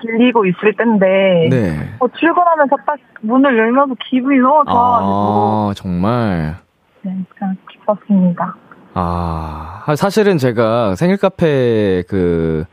[0.02, 1.90] 질리고 있을 때인데, 네.
[2.00, 5.12] 어, 출근하면서 딱 문을 열면서 기분이 너무 좋아가지고.
[5.12, 6.56] 아, 정말.
[7.04, 8.56] 네, 그냥 기뻤습니다.
[8.96, 12.66] 아, 사실은 제가 생일 카페 그,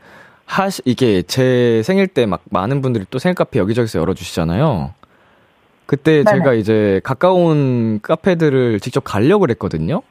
[0.45, 4.91] 하시, 이게 제 생일 때 막 많은 분들이 또 생일 카페 여기저기서 열어주시잖아요.
[5.91, 6.37] 그때 네네.
[6.37, 10.01] 제가 이제 가까운 카페들을 직접 가려고 그랬거든요.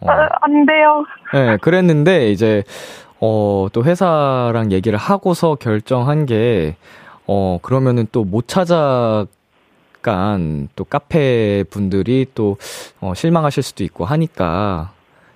[0.00, 0.10] 어.
[0.10, 1.06] 아, 안 돼요.
[1.32, 2.62] 네, 그랬는데 이제,
[3.18, 6.76] 어, 또 회사랑 얘기를 하고서 결정한 게,
[7.26, 9.24] 어, 그러면은 또 못 찾아,
[9.96, 12.58] 약간 또 카페 분들이 또
[13.00, 14.90] 어, 실망하실 수도 있고 하니까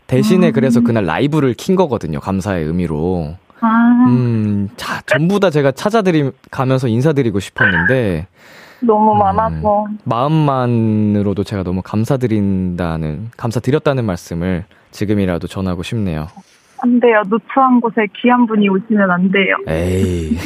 [0.09, 0.53] 대신에 음.
[0.53, 2.21] 그래서 그날 라이브를 킨 거거든요.
[2.21, 3.37] 감사의 의미로.
[3.61, 3.69] 아.
[4.09, 8.27] 음, 자, 전부 다 제가 찾아드리 가면서 인사드리고 싶었는데
[8.81, 16.29] 너무 음, 많아서 마음만으로도 제가 너무 감사드린다는 감사드렸다는 말씀을 지금이라도 전하고 싶네요.
[16.79, 17.23] 안 돼요.
[17.29, 19.57] 누추한 곳에 귀한 분이 오시면 안 돼요.
[19.69, 20.37] 에이.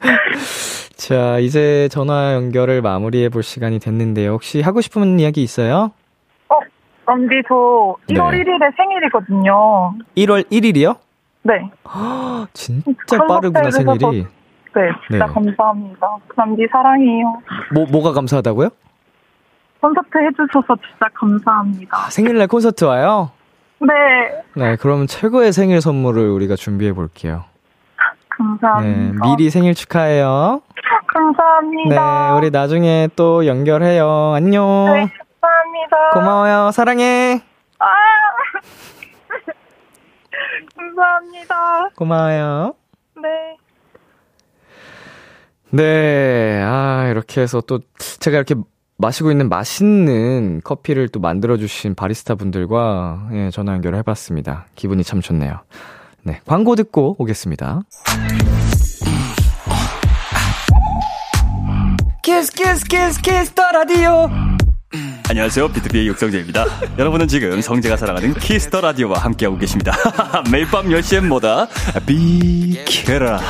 [0.96, 4.32] 자, 이제 전화 연결을 마무리해 볼 시간이 됐는데요.
[4.32, 5.92] 혹시 하고 싶은 이야기 있어요?
[6.48, 6.54] 어,
[7.06, 7.54] 언니 저
[8.08, 8.42] 1월 네.
[8.42, 9.94] 1일에 생일이거든요.
[10.16, 10.96] 1월 1일이요?
[11.42, 11.70] 네.
[12.54, 14.26] 진짜 빠르구나, 생일이.
[14.74, 15.32] 네, 진짜 네.
[15.32, 16.16] 감사합니다.
[16.36, 17.40] 남지 사랑해요.
[17.72, 18.68] 뭐, 뭐가 감사하다고요?
[19.80, 21.96] 콘서트 해주셔서 진짜 감사합니다.
[21.96, 23.30] 아, 생일날 콘서트 와요?
[23.80, 23.94] 네.
[24.56, 27.44] 네, 그러면 최고의 생일 선물을 우리가 준비해 볼게요.
[28.30, 28.80] 감사합니다.
[28.82, 30.62] 네, 미리 생일 축하해요.
[31.06, 32.30] 감사합니다.
[32.32, 34.32] 네, 우리 나중에 또 연결해요.
[34.34, 34.86] 안녕.
[34.92, 35.08] 네,
[35.40, 36.10] 감사합니다.
[36.14, 36.70] 고마워요.
[36.72, 37.40] 사랑해.
[37.78, 37.86] 아,
[40.76, 41.90] 감사합니다.
[41.96, 42.74] 고마워요.
[43.22, 43.56] 네.
[45.74, 47.80] 네, 아, 이렇게 해서 또
[48.20, 48.54] 제가 이렇게
[48.96, 54.66] 마시고 있는 맛있는 커피를 또 만들어주신 바리스타 분들과 예, 전화 연결을 해봤습니다.
[54.76, 55.58] 기분이 참 좋네요.
[56.22, 57.82] 네, 광고 듣고 오겠습니다.
[62.22, 64.30] Kiss Kiss Kiss Kiss the Radio
[65.28, 65.68] 안녕하세요.
[65.72, 66.66] 비투비의 육성재입니다.
[66.98, 69.92] 여러분은 지금 성재가 사랑하는 Kiss the Radio와 함께하고 계십니다.
[70.52, 71.66] 매일 밤 10시엔 뭐다?
[72.06, 73.40] 비키라.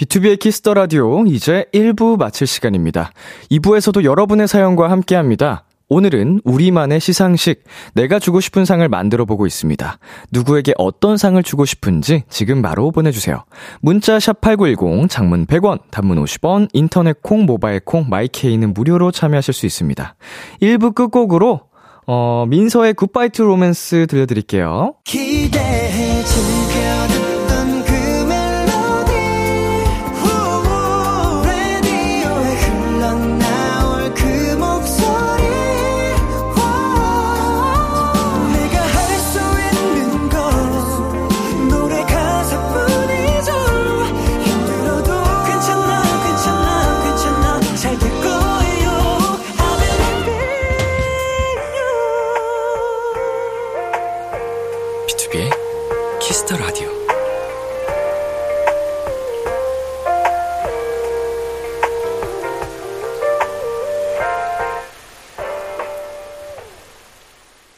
[0.00, 3.12] 비투비의 Kiss the Radio 이제 1부 마칠 시간입니다.
[3.50, 5.64] 2부에서도 여러분의 사연과 함께 합니다.
[5.90, 9.98] 오늘은 우리만의 시상식, 내가 주고 싶은 상을 만들어 보고 있습니다.
[10.32, 13.44] 누구에게 어떤 상을 주고 싶은지 지금 바로 보내주세요.
[13.82, 20.14] 문자 샵8910, 장문 100원, 단문 50원, 인터넷 콩, 모바일 콩, 마이케이는 무료로 참여하실 수 있습니다.
[20.62, 21.60] 1부 끝곡으로,
[22.06, 24.94] 어, 민서의 굿바이 투 로맨스 들려드릴게요.
[25.04, 26.24] 기대해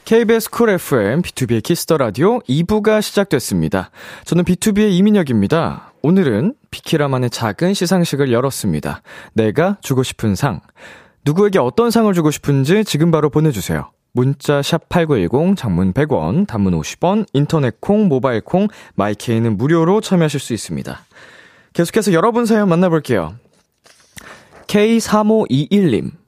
[0.05, 3.91] KBS Cool FM, 비투비의 Kiss the Radio 2부가 시작됐습니다.
[4.25, 5.93] 저는 비투비의 이민혁입니다.
[6.03, 9.03] 오늘은 비키라만의 작은 시상식을 열었습니다.
[9.35, 10.61] 내가 주고 싶은 상.
[11.25, 13.93] 누구에게 어떤 상을 주고 싶은지 지금 바로 보내주세요.
[14.13, 21.01] 문자 샵8910 장문 100원, 단문 50원, 인터넷 콩, 모바일 콩, 마이케이는 무료로 참여하실 수 있습니다.
[21.75, 23.37] 계속해서 여러분 사연 만나볼게요.
[24.67, 26.22] K3521님.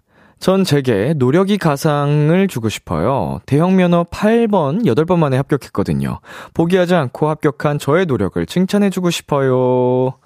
[0.44, 3.40] 전 제게 노력이 가상을 주고 싶어요.
[3.46, 6.20] 대형 면허 8번, 8번 만에 합격했거든요.
[6.52, 10.18] 포기하지 않고 합격한 저의 노력을 칭찬해주고 싶어요.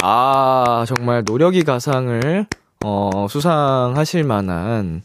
[0.00, 2.46] 아, 정말 노력이 가상을,
[2.84, 5.02] 어, 수상하실 만한,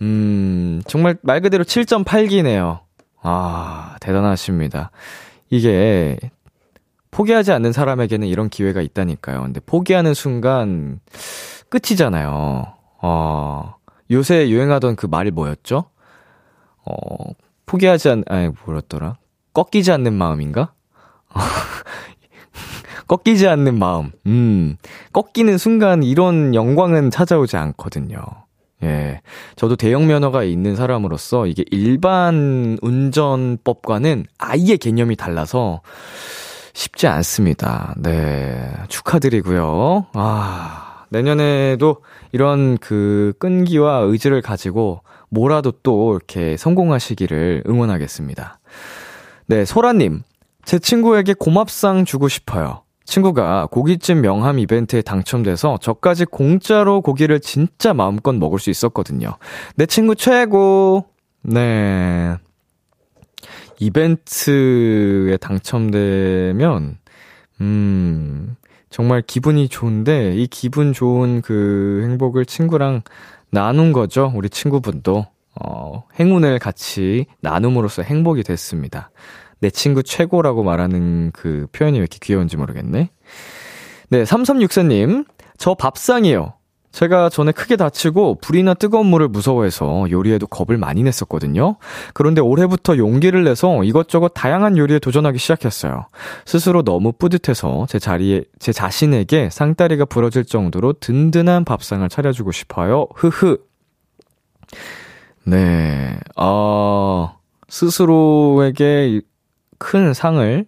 [0.00, 2.80] 음, 정말 말 그대로 7.8기네요.
[3.22, 4.90] 아, 대단하십니다.
[5.48, 6.18] 이게,
[7.12, 9.42] 포기하지 않는 사람에게는 이런 기회가 있다니까요.
[9.42, 10.98] 근데 포기하는 순간,
[11.68, 12.66] 끝이잖아요.
[13.00, 13.74] 어,
[14.10, 15.84] 요새 유행하던 그 말이 뭐였죠?
[16.84, 17.32] 어,
[17.66, 19.16] 포기하지 않, 아니, 뭐였더라?
[19.54, 20.72] 꺾이지 않는 마음인가?
[23.08, 24.10] 꺾이지 않는 마음.
[24.26, 24.76] 음,
[25.12, 28.18] 꺾이는 순간 이런 영광은 찾아오지 않거든요.
[28.82, 29.20] 예.
[29.56, 35.82] 저도 대형 면허가 있는 사람으로서 이게 일반 운전법과는 아예 개념이 달라서
[36.72, 37.94] 쉽지 않습니다.
[37.98, 38.72] 네.
[38.88, 40.06] 축하드리고요.
[40.14, 48.58] 아, 내년에도 이런 그 끈기와 의지를 가지고 뭐라도 또 이렇게 성공하시기를 응원하겠습니다.
[49.46, 50.22] 네, 소라님.
[50.64, 52.82] 제 친구에게 고맙상 주고 싶어요.
[53.04, 59.36] 친구가 고깃집 명함 이벤트에 당첨돼서 저까지 공짜로 고기를 진짜 마음껏 먹을 수 있었거든요.
[59.76, 61.06] 내 친구 최고!
[61.42, 62.36] 네.
[63.80, 66.98] 이벤트에 당첨되면,
[67.60, 68.56] 음,
[68.92, 73.00] 정말 기분이 좋은데 이 기분 좋은 그 행복을 친구랑
[73.50, 74.30] 나눈 거죠.
[74.34, 75.26] 우리 친구분도
[75.60, 79.10] 어, 행운을 같이 나눔으로써 행복이 됐습니다.
[79.60, 83.08] 내 친구 최고라고 말하는 그 표현이 왜 이렇게 귀여운지 모르겠네.
[84.10, 85.26] 네, 3364님.
[85.56, 86.52] 저 밥상이요.
[86.92, 91.76] 제가 전에 크게 다치고 불이나 뜨거운 물을 무서워해서 요리에도 겁을 많이 냈었거든요.
[92.12, 96.06] 그런데 올해부터 용기를 내서 이것저것 다양한 요리에 도전하기 시작했어요.
[96.44, 103.06] 스스로 너무 뿌듯해서 제 자리에, 제 자신에게 상다리가 부러질 정도로 든든한 밥상을 차려주고 싶어요.
[103.14, 103.58] 흐흐.
[105.44, 107.36] 네, 어,
[107.68, 109.22] 스스로에게
[109.78, 110.66] 큰 상을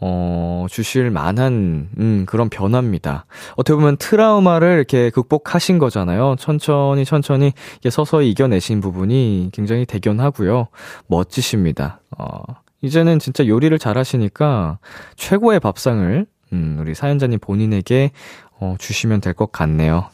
[0.00, 3.24] 어, 주실 만한, 음, 그런 변화입니다.
[3.56, 6.36] 어떻게 보면 트라우마를 이렇게 극복하신 거잖아요.
[6.38, 10.68] 천천히, 천천히, 이게 서서히 이겨내신 부분이 굉장히 대견하고요.
[11.06, 12.00] 멋지십니다.
[12.18, 12.40] 어,
[12.82, 14.78] 이제는 진짜 요리를 잘 하시니까
[15.16, 18.10] 최고의 밥상을, 음, 우리 사연자님 본인에게,
[18.60, 20.06] 어, 주시면 될 것 같네요.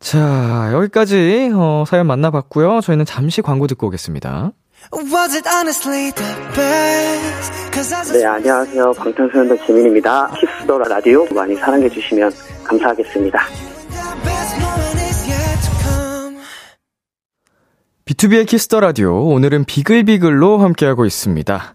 [0.00, 2.80] 자, 여기까지, 어, 사연 만나봤고요.
[2.80, 4.52] 저희는 잠시 광고 듣고 오겠습니다.
[8.12, 8.92] 네, 안녕하세요.
[8.92, 10.32] 방탄소년단 지민입니다.
[10.38, 12.32] 키스 더 라디오 많이 사랑해 주시면
[12.64, 13.38] 감사하겠습니다.
[18.06, 21.74] BTOB의 키스 더 라디오 오늘은 비글비글로 함께하고 있습니다.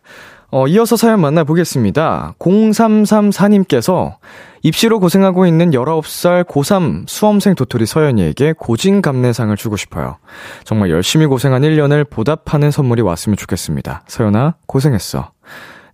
[0.55, 2.35] 어, 이어서 사연 만나보겠습니다.
[2.37, 4.17] 0334님께서
[4.61, 10.17] 입시로 고생하고 있는 19살 고3 수험생 도토리 서연이에게 고진감래상을 주고 싶어요.
[10.63, 14.03] 정말 열심히 고생한 1년을 보답하는 선물이 왔으면 좋겠습니다.
[14.05, 15.31] 서연아, 고생했어.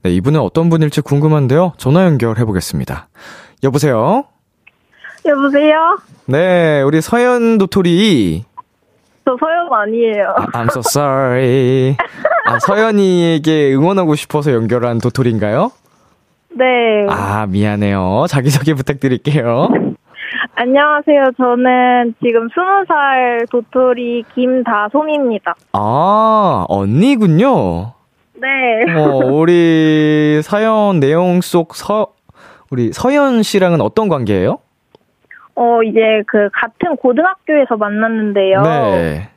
[0.04, 1.72] 네, 이분은 어떤 분일지 궁금한데요.
[1.78, 3.08] 전화 연결해보겠습니다.
[3.64, 4.26] 여보세요?
[5.26, 6.00] 여보세요?
[6.26, 8.44] 네, 우리 서연 도토리.
[9.24, 10.36] 저 서연 아니에요.
[10.36, 11.96] 아, I'm so sorry.
[12.50, 15.72] 아, 서연이에게 응원하고 싶어서 연결한 도토리인가요?
[16.58, 17.06] 네.
[17.08, 18.26] 아, 미안해요.
[18.28, 19.70] 자기소개 부탁드릴게요.
[20.56, 21.26] 안녕하세요.
[21.38, 25.56] 저는 지금 20살 도토리 김다솜입니다.
[25.74, 27.94] 아, 언니군요.
[28.34, 28.94] 네.
[28.98, 32.14] 어, 우리 사연 내용 속 서,
[32.72, 34.58] 우리 서연 씨랑은 어떤 관계예요?
[35.56, 38.62] 어, 이제 그 같은 고등학교에서 만났는데요.
[38.64, 39.30] 네.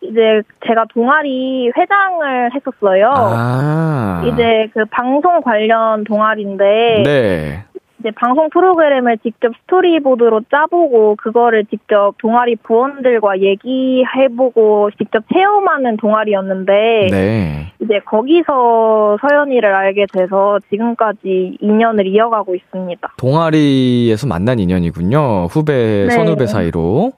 [0.00, 3.10] 이제 제가 동아리 회장을 했었어요.
[3.14, 4.22] 아.
[4.26, 7.64] 이제 그 방송 관련 동아리인데 네.
[8.00, 17.72] 이제 방송 프로그램을 직접 스토리보드로 짜보고 그거를 직접 동아리 부원들과 얘기해보고 직접 체험하는 동아리였는데 네.
[17.82, 23.14] 이제 거기서 서연이를 알게 돼서 지금까지 인연을 이어가고 있습니다.
[23.16, 25.46] 동아리에서 만난 인연이군요.
[25.50, 26.10] 후배 네.
[26.10, 27.12] 선후배 사이로.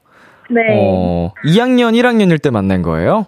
[0.51, 0.61] 네.
[0.71, 3.27] 어, 2학년, 1학년일 때 만난 거예요?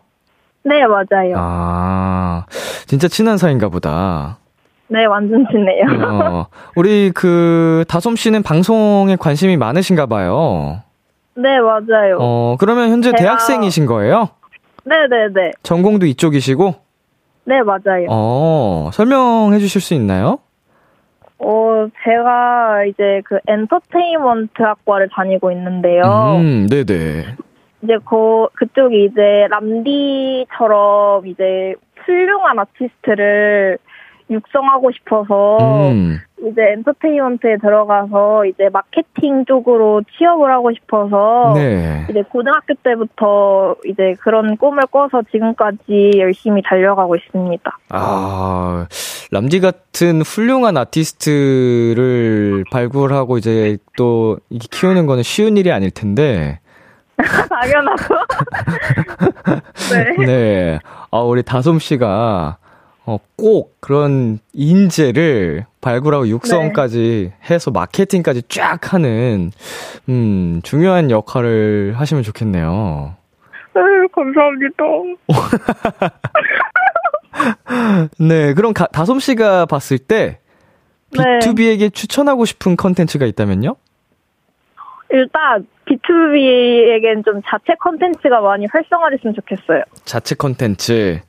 [0.64, 1.36] 네, 맞아요.
[1.38, 2.46] 아,
[2.86, 4.38] 진짜 친한 사이인가 보다.
[4.88, 6.08] 네, 완전 친해요.
[6.08, 10.82] 어, 우리 그, 다솜 씨는 방송에 관심이 많으신가 봐요.
[11.36, 12.18] 네, 맞아요.
[12.20, 13.18] 어, 그러면 현재 제가...
[13.18, 14.30] 대학생이신 거예요?
[14.86, 15.52] 네 네 네.
[15.64, 16.76] 전공도 이쪽이시고?
[17.46, 18.08] 네, 맞아요.
[18.10, 20.40] 어, 설명해 주실 수 있나요?
[21.44, 26.04] 어, 제가 이제 그 엔터테인먼트 학과를 다니고 있는데요.
[26.40, 27.36] 음, 네네.
[27.84, 31.76] 이제 그, 그쪽이 이제 람디처럼 이제
[32.06, 33.78] 훌륭한 아티스트를
[34.30, 36.20] 육성하고 싶어서 음.
[36.44, 42.06] 이제 엔터테인먼트에 들어가서 이제 마케팅 쪽으로 취업을 하고 싶어서 네.
[42.10, 47.78] 이제 고등학교 때부터 이제 그런 꿈을 꿔서 지금까지 열심히 달려가고 있습니다.
[47.90, 48.88] 아,
[49.32, 56.60] 람디 같은 훌륭한 아티스트를 발굴하고 이제 또 키우는 거는 쉬운 일이 아닐 텐데
[57.50, 58.16] 당연하죠.
[60.18, 60.26] 네.
[60.26, 60.80] 네.
[61.12, 62.58] 아, 우리 다솜 씨가
[63.06, 67.38] 어, 꼭 그런 인재를 발굴하고 육성까지 네.
[67.50, 69.52] 해서 마케팅까지 쫙 하는,
[70.08, 73.16] 음, 중요한 역할을 하시면 좋겠네요.
[73.76, 73.82] 네,
[74.14, 74.86] 감사합니다.
[78.20, 80.40] 네, 그럼 가, 다솜 씨가 봤을 때,
[81.14, 81.90] BTOB에게 네.
[81.90, 83.76] 추천하고 싶은 컨텐츠가 있다면요?
[85.12, 89.84] 일단, BTOB에겐 좀 자체 컨텐츠가 많이 활성화됐으면 좋겠어요.
[90.06, 91.20] 자체 컨텐츠.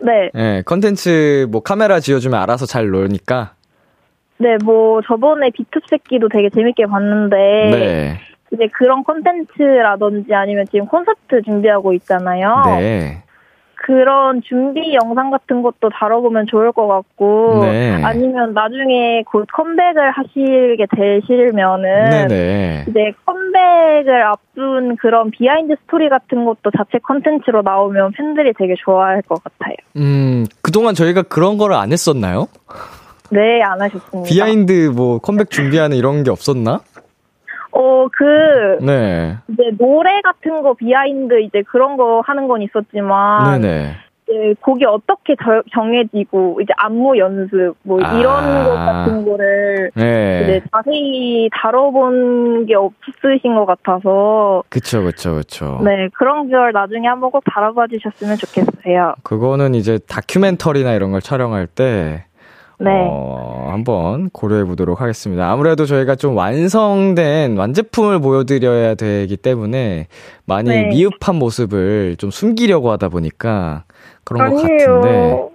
[0.00, 0.30] 네.
[0.34, 3.52] 네, 컨텐츠 뭐 카메라 쥐어주면 알아서 잘 노니까.
[4.38, 8.20] 네, 뭐 저번에 비투 새끼도 되게 재밌게 봤는데 네.
[8.52, 12.64] 이제 그런 컨텐츠라든지 아니면 지금 콘서트 준비하고 있잖아요.
[12.78, 13.22] 네.
[13.86, 18.02] 그런 준비 영상 같은 것도 다뤄보면 좋을 것 같고 네.
[18.02, 22.84] 아니면 나중에 곧 컴백을 하시게 되시면은 네네.
[22.88, 29.40] 이제 컴백을 앞둔 그런 비하인드 스토리 같은 것도 자체 컨텐츠로 나오면 팬들이 되게 좋아할 것
[29.44, 29.76] 같아요.
[29.96, 32.48] 음 그동안 저희가 그런 거를 안 했었나요?
[33.30, 34.28] 네, 안 하셨습니다.
[34.28, 36.80] 비하인드 뭐 컴백 준비하는 이런 게 없었나?
[37.76, 39.36] 어, 그, 네.
[39.48, 43.92] 이제 노래 같은 거 비하인드 이제 그런 거 하는 건 있었지만, 네네.
[44.28, 48.18] 이제 곡이 어떻게 저, 정해지고, 이제 안무 연습, 뭐 아.
[48.18, 50.40] 이런 것 같은 거를 네.
[50.42, 54.62] 이제 자세히 다뤄본 게 없으신 것 같아서.
[54.70, 55.80] 그쵸, 그쵸, 그쵸.
[55.84, 59.14] 네, 그런 걸 나중에 한번 꼭 다뤄봐 주셨으면 좋겠어요.
[59.22, 62.24] 그거는 이제 다큐멘터리나 이런 걸 촬영할 때,
[62.78, 62.90] 네.
[63.10, 65.50] 어, 한번 고려해 보도록 하겠습니다.
[65.50, 70.08] 아무래도 저희가 좀 완성된 완제품을 보여드려야 되기 때문에
[70.44, 70.86] 많이 네.
[70.88, 73.84] 미흡한 모습을 좀 숨기려고 하다 보니까
[74.24, 74.60] 그런 아니에요.
[74.60, 74.68] 것
[75.00, 75.48] 같은데.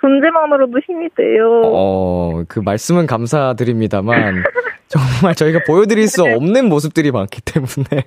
[0.00, 1.62] 존재만으로도 힘이 돼요.
[1.64, 4.42] 어, 그 말씀은 감사드립니다만
[4.88, 6.34] 정말 저희가 보여드릴 수 네.
[6.34, 8.04] 없는 모습들이 많기 때문에.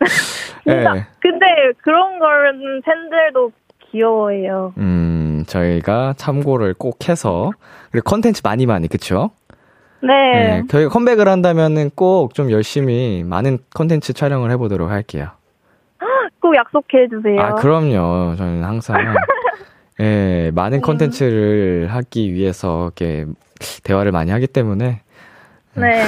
[0.66, 0.84] 네.
[1.20, 1.46] 근데
[1.82, 2.52] 그런 걸
[2.84, 3.52] 팬들도
[3.90, 4.72] 귀여워해요.
[4.78, 7.50] 음, 저희가 참고를 꼭 해서
[7.90, 9.30] 그리고 컨텐츠 많이 많이 그쵸?
[10.02, 10.08] 네.
[10.60, 10.62] 네.
[10.68, 15.28] 저희가 컴백을 한다면은 꼭 좀 열심히 많은 컨텐츠 촬영을 해보도록 할게요.
[16.40, 17.38] 꼭 약속해 주세요.
[17.38, 18.34] 아, 그럼요.
[18.36, 18.96] 저는 항상
[20.00, 20.80] 예, 네, 많은 음.
[20.80, 21.94] 컨텐츠를 음.
[21.94, 23.26] 하기 위해서 이렇게
[23.84, 25.02] 대화를 많이 하기 때문에
[25.74, 26.04] 네.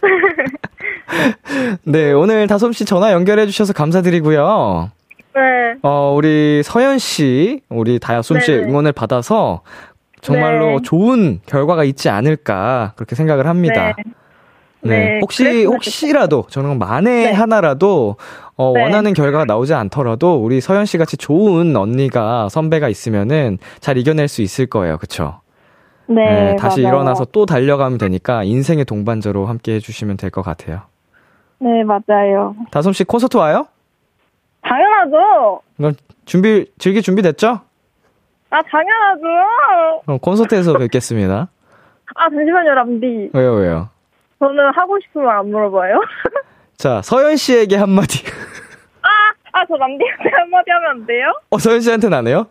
[1.84, 4.90] 네, 오늘 다솜 씨 전화 연결해 주셔서 감사드리고요.
[5.34, 5.40] 네.
[5.82, 8.64] 어, 우리 서현 씨, 우리 다야솜 씨의 네.
[8.68, 9.60] 응원을 받아서
[10.24, 10.82] 정말로 네.
[10.82, 13.94] 좋은 결과가 있지 않을까 그렇게 생각을 합니다.
[13.96, 14.02] 네.
[14.80, 14.98] 네.
[14.98, 15.18] 네.
[15.20, 17.32] 혹시 혹시라도 저는 만에 네.
[17.32, 18.16] 하나라도
[18.56, 18.82] 어, 네.
[18.82, 24.40] 원하는 결과가 나오지 않더라도 우리 서현 씨 같이 좋은 언니가 선배가 있으면은 잘 이겨낼 수
[24.42, 24.96] 있을 거예요.
[24.96, 25.40] 그렇죠?
[26.06, 26.94] 네, 다시 맞아요.
[26.94, 30.82] 일어나서 또 달려가면 되니까 인생의 동반자로 함께 해주시면 될 것 같아요.
[31.58, 32.54] 네, 맞아요.
[32.70, 33.66] 다솜 씨 콘서트 와요?
[34.62, 35.60] 당연하죠.
[35.76, 35.94] 그럼
[36.26, 37.60] 준비 즐길 준비 됐죠?
[38.54, 40.02] 아 당연하죠.
[40.04, 41.48] 그럼 콘서트에서 뵙겠습니다.
[42.14, 43.30] 아 잠시만요, 람디.
[43.32, 43.88] 왜요, 왜요?
[44.38, 46.00] 저는 하고 싶은 말 안 물어봐요.
[46.76, 48.24] 자, 서현 씨에게 한마디.
[49.02, 49.08] 아,
[49.52, 51.26] 아, 저 람디한테 한마디 하면 안 돼요?
[51.50, 52.46] 어, 서현 씨한테는 안 해요?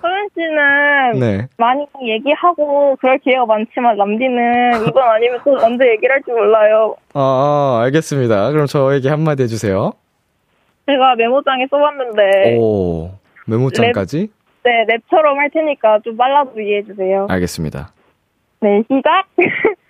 [0.00, 1.48] 서현 씨는 네.
[1.56, 6.96] 많이 얘기하고 그럴 기회가 많지만 람디는 이건 아니면 또 언제 얘기를 할지 몰라요.
[7.14, 8.50] 아, 아, 알겠습니다.
[8.52, 9.92] 그럼 저에게 한마디 해주세요.
[10.86, 12.56] 제가 메모장에 써봤는데.
[12.58, 13.10] 오,
[13.46, 14.18] 메모장까지?
[14.22, 14.30] 랩,
[14.68, 17.28] 네, 랩처럼 할 테니까 좀 빨라도 이해해주세요.
[17.30, 17.90] 알겠습니다.
[18.60, 19.24] 네, 시작!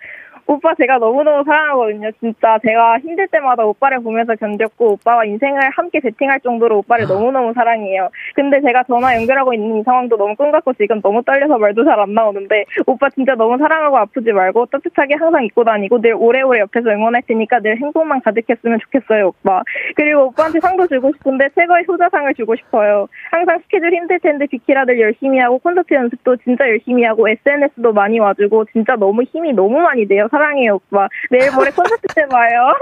[0.49, 2.11] 오빠 제가 너무너무 사랑하거든요.
[2.21, 7.09] 진짜 제가 힘들 때마다 오빠를 보면서 견뎠고 오빠와 인생을 함께 세팅할 정도로 오빠를 아.
[7.09, 8.09] 너무너무 사랑해요.
[8.35, 11.99] 근데 제가 전화 연결하고 있는 이 상황도 너무 꿈 같고 지금 너무 떨려서 말도 잘
[11.99, 16.91] 안 나오는데 오빠 진짜 너무 사랑하고 아프지 말고 따뜻하게 항상 입고 다니고 늘 오래오래 옆에서
[16.91, 19.63] 응원할 테니까 늘 행복만 가득했으면 좋겠어요, 오빠.
[19.97, 23.09] 그리고 오빠한테 상도 주고 싶은데 최고의 효자상을 주고 싶어요.
[23.33, 28.67] 항상 스케줄 힘들 텐데 비키라들 열심히 하고 콘서트 연습도 진짜 열심히 하고 SNS도 많이 와주고
[28.67, 30.29] 진짜 너무 힘이 너무 많이 돼요.
[30.39, 31.09] 사랑해요, 오빠.
[31.31, 32.73] 내일 모레 콘서트 때 봐요.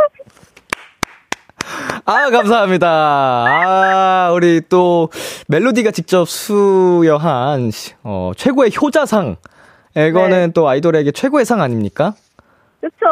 [2.05, 2.87] 아, 감사합니다.
[2.89, 5.09] 아, 우리 또
[5.49, 7.71] 멜로디가 직접 수여한
[8.05, 9.37] 어, 최고의 효자상.
[9.97, 10.53] 이거는 네.
[10.53, 12.13] 또 아이돌에게 최고의 상 아닙니까?
[12.83, 13.07] 그쵸.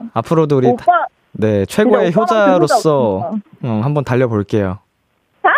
[0.00, 0.08] 네.
[0.14, 0.84] 앞으로도 우리 오빠,
[1.32, 3.32] 네, 최고의 효자로서
[3.64, 4.78] 음, 한번 달려볼게요.
[5.42, 5.48] 아!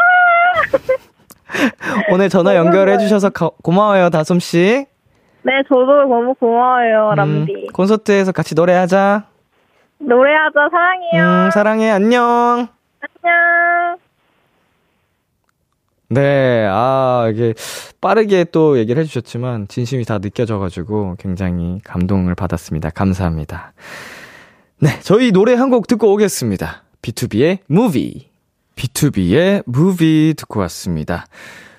[2.11, 4.87] 오늘 전화 연결해 주셔서 고마워요, 다솜 씨.
[5.45, 7.69] 네, 저도 너무 고마워요, 음, 람디.
[7.73, 9.25] 콘서트에서 같이 노래하자.
[9.99, 11.47] 노래하자, 사랑해요.
[11.47, 12.69] 음, 사랑해, 안녕.
[13.23, 13.99] 안녕.
[16.09, 17.55] 네, 아, 이게
[18.01, 22.91] 빠르게 또 얘기를 해주셨지만, 진심이 다 느껴져가지고 굉장히 감동을 받았습니다.
[22.91, 23.73] 감사합니다.
[24.81, 26.83] 네, 저희 노래 한 곡 듣고 오겠습니다.
[27.03, 28.29] BTOB의 Movie.
[28.77, 31.27] BTOB의 Movie 듣고 왔습니다.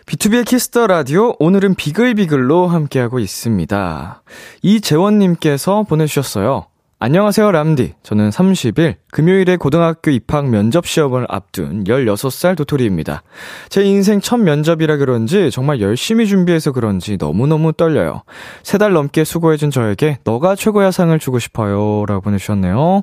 [0.05, 4.21] BTOB의 키스 더 라디오 오늘은 비글비글로 함께하고 있습니다.
[4.61, 6.67] 이재원님께서 보내주셨어요.
[6.99, 7.93] 안녕하세요, 람디.
[8.03, 13.23] 저는 30일 금요일에 고등학교 입학 면접 시험을 앞둔 16살 도토리입니다.
[13.69, 18.21] 제 인생 첫 면접이라 그런지 정말 열심히 준비해서 그런지 너무너무 떨려요.
[18.63, 22.05] 세 달 넘게 수고해준 저에게 너가 최고야 상을 주고 싶어요.
[22.05, 23.01] 라고 보내주셨네요.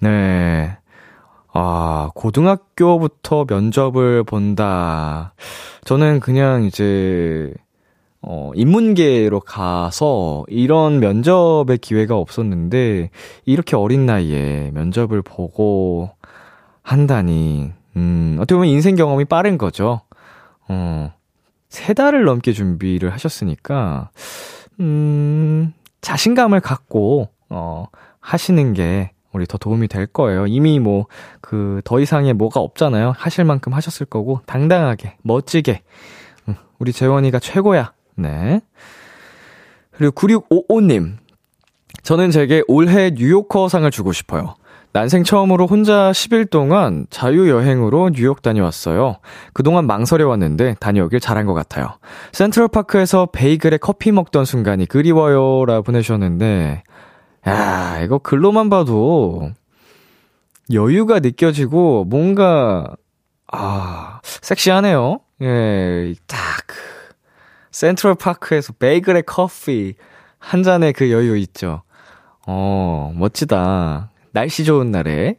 [0.00, 0.76] 네.
[1.54, 5.34] 아, 고등학교부터 면접을 본다.
[5.84, 7.52] 저는 그냥 이제,
[8.22, 13.10] 어, 인문계로 가서 이런 면접의 기회가 없었는데,
[13.44, 16.10] 이렇게 어린 나이에 면접을 보고
[16.82, 20.00] 한다니, 음, 어떻게 보면 인생 경험이 빠른 거죠.
[20.68, 21.12] 어,
[21.68, 24.10] 세 달을 넘게 준비를 하셨으니까,
[24.80, 27.86] 음, 자신감을 갖고, 어,
[28.20, 30.46] 하시는 게 우리 더 도움이 될 거예요.
[30.46, 31.06] 이미 뭐,
[31.40, 33.14] 그, 더 이상의 뭐가 없잖아요.
[33.16, 35.82] 하실 만큼 하셨을 거고, 당당하게, 멋지게.
[36.78, 37.92] 우리 재원이가 최고야.
[38.16, 38.60] 네.
[39.92, 41.16] 그리고 9655님.
[42.02, 44.54] 저는 제게 올해 뉴요커 상을 주고 싶어요.
[44.94, 49.18] 난생 처음으로 혼자 10일 동안 자유여행으로 뉴욕 다녀왔어요.
[49.54, 51.98] 그동안 망설여왔는데 다녀오길 잘한 것 같아요.
[52.32, 55.64] 센트럴파크에서 베이글에 커피 먹던 순간이 그리워요.
[55.64, 56.82] 라 보내주셨는데,
[57.46, 59.50] 야, 이거 글로만 봐도
[60.72, 62.94] 여유가 느껴지고 뭔가,
[63.50, 65.20] 아, 섹시하네요.
[65.42, 66.38] 예, 딱,
[67.72, 69.94] 센트럴 파크에서 베이글에 커피
[70.38, 71.82] 한 잔의 그 여유 있죠.
[72.46, 74.10] 어, 멋지다.
[74.32, 75.38] 날씨 좋은 날에.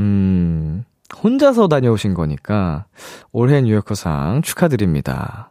[0.00, 0.84] 음,
[1.22, 2.86] 혼자서 다녀오신 거니까
[3.32, 5.50] 올해 뉴요커상 축하드립니다.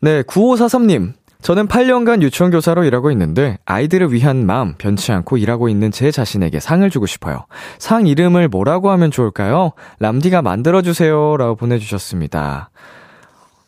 [0.00, 1.14] 네, 9543님.
[1.42, 6.60] 저는 8년간 유치원 교사로 일하고 있는데 아이들을 위한 마음 변치 않고 일하고 있는 제 자신에게
[6.60, 7.46] 상을 주고 싶어요.
[7.78, 9.72] 상 이름을 뭐라고 하면 좋을까요?
[10.00, 11.36] 람디가 만들어주세요.
[11.38, 12.70] 라고 보내주셨습니다.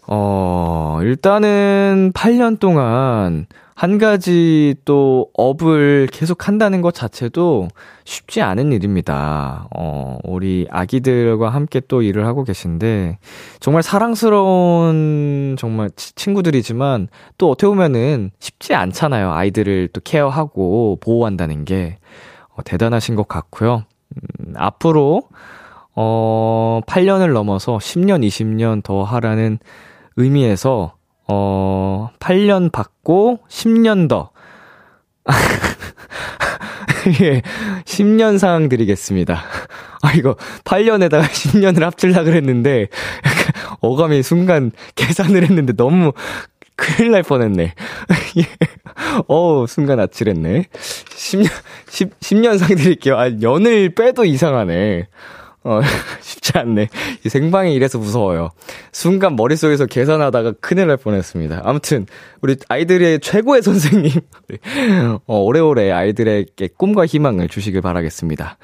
[0.07, 3.47] 어, 일단은 8년 동안
[3.83, 7.67] 한 가지 또 업을 계속 한다는 것 자체도
[8.05, 9.67] 쉽지 않은 일입니다.
[9.77, 13.19] 어, 우리 아기들과 함께 또 일을 하고 계신데,
[13.59, 17.09] 정말 사랑스러운 정말 친구들이지만,
[17.39, 19.33] 또 어떻게 보면은 쉽지 않잖아요.
[19.33, 21.99] 아이들을 또 케어하고 보호한다는 게.
[22.51, 23.83] 어, 대단하신 것 같고요.
[24.15, 25.25] 음, 앞으로,
[25.97, 29.59] 어, 8년을 넘어서 10년, 20년 더 하라는
[30.15, 30.95] 의미에서,
[31.29, 34.31] 어, 8년 받고 10년 더.
[37.23, 37.43] 예,
[37.85, 39.43] 10년 상 드리겠습니다.
[40.03, 42.89] 아, 이거 8년에다가 10년을 합칠라 그랬는데,
[43.81, 46.13] 어감이 순간 계산을 했는데 너무
[46.77, 47.75] 큰일 날 뻔했네.
[48.39, 48.47] 예.
[49.29, 50.65] 어우, 순간 아찔했네.
[50.73, 51.51] 10년,
[51.89, 53.19] 10, 10년 상 드릴게요.
[53.19, 55.09] 아, 연을 빼도 이상하네.
[55.65, 55.81] 어,
[56.21, 56.89] 쉽지 않네.
[57.25, 58.51] 이 생방이 이래서 무서워요.
[58.93, 61.63] 순간 머릿속에서 계산하다가 큰일 날 뻔했습니다.
[61.65, 62.07] 아무튼,
[62.41, 64.13] 우리 아이들의 최고의 선생님.
[65.27, 68.59] 어, 오래오래 아이들에게 꿈과 희망을 주시길 바라겠습니다.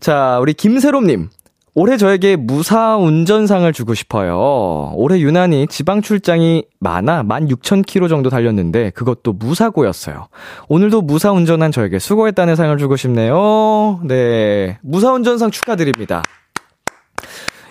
[0.00, 1.28] 자, 우리 김세롬님.
[1.74, 4.92] 올해 저에게 무사 운전상을 주고 싶어요.
[4.94, 10.28] 올해 유난히 지방 출장이 많아 16,000km 정도 달렸는데 그것도 무사고였어요.
[10.68, 14.00] 오늘도 무사 운전한 저에게 수고했다는 상을 주고 싶네요.
[14.04, 14.78] 네.
[14.82, 16.22] 무사 운전상 축하드립니다.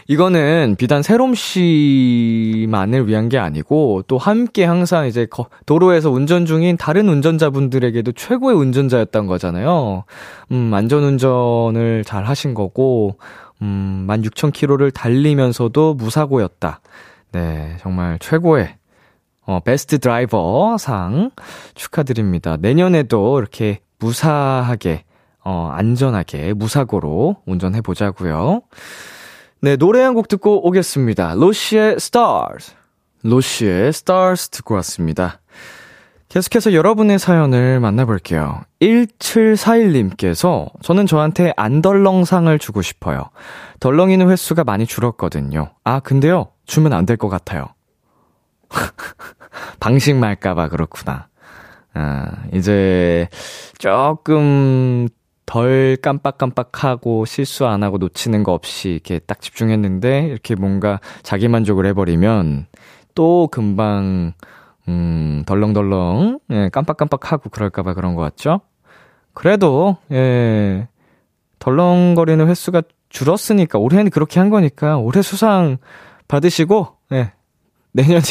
[0.07, 5.27] 이거는 비단 세롬 씨만을 위한 게 아니고 또 함께 항상 이제
[5.65, 10.03] 도로에서 운전 중인 다른 운전자분들에게도 최고의 운전자였던 거잖아요.
[10.51, 13.17] 음, 안전 운전을 잘 하신 거고
[13.61, 16.81] 음, 16,000km를 달리면서도 무사고였다.
[17.33, 18.75] 네, 정말 최고의
[19.45, 21.31] 어, 베스트 드라이버 상
[21.75, 22.57] 축하드립니다.
[22.57, 25.03] 내년에도 이렇게 무사하게,
[25.43, 28.61] 어, 안전하게, 무사고로 운전해 보자고요.
[29.61, 31.35] 네, 노래 한 곡 듣고 오겠습니다.
[31.35, 32.73] 로시의 Stars.
[33.23, 35.40] 로시의 Stars 듣고 왔습니다.
[36.31, 38.61] 계속해서 여러분의 사연을 만나볼게요.
[38.81, 43.31] 1741님께서 저는 저한테 안덜렁상을 주고 싶어요.
[43.81, 45.71] 덜렁이는 횟수가 많이 줄었거든요.
[45.83, 47.67] 아, 근데요, 주면 안 될 것 같아요.
[49.81, 51.27] 방식 말까봐 그렇구나.
[51.93, 53.27] 아, 이제
[53.77, 55.09] 조금
[55.45, 61.85] 덜 깜빡깜빡하고 실수 안 하고 놓치는 거 없이 이렇게 딱 집중했는데 이렇게 뭔가 자기 만족을
[61.87, 62.67] 해버리면
[63.15, 64.31] 또 금방
[64.87, 68.61] 음, 덜렁덜렁, 예, 깜빡깜빡하고 그럴까봐 그런 것 같죠?
[69.33, 70.87] 그래도, 예,
[71.59, 75.77] 덜렁거리는 횟수가 줄었으니까, 올해는 그렇게 한 거니까, 올해 수상
[76.27, 77.33] 받으시고, 예,
[77.91, 78.21] 내년에,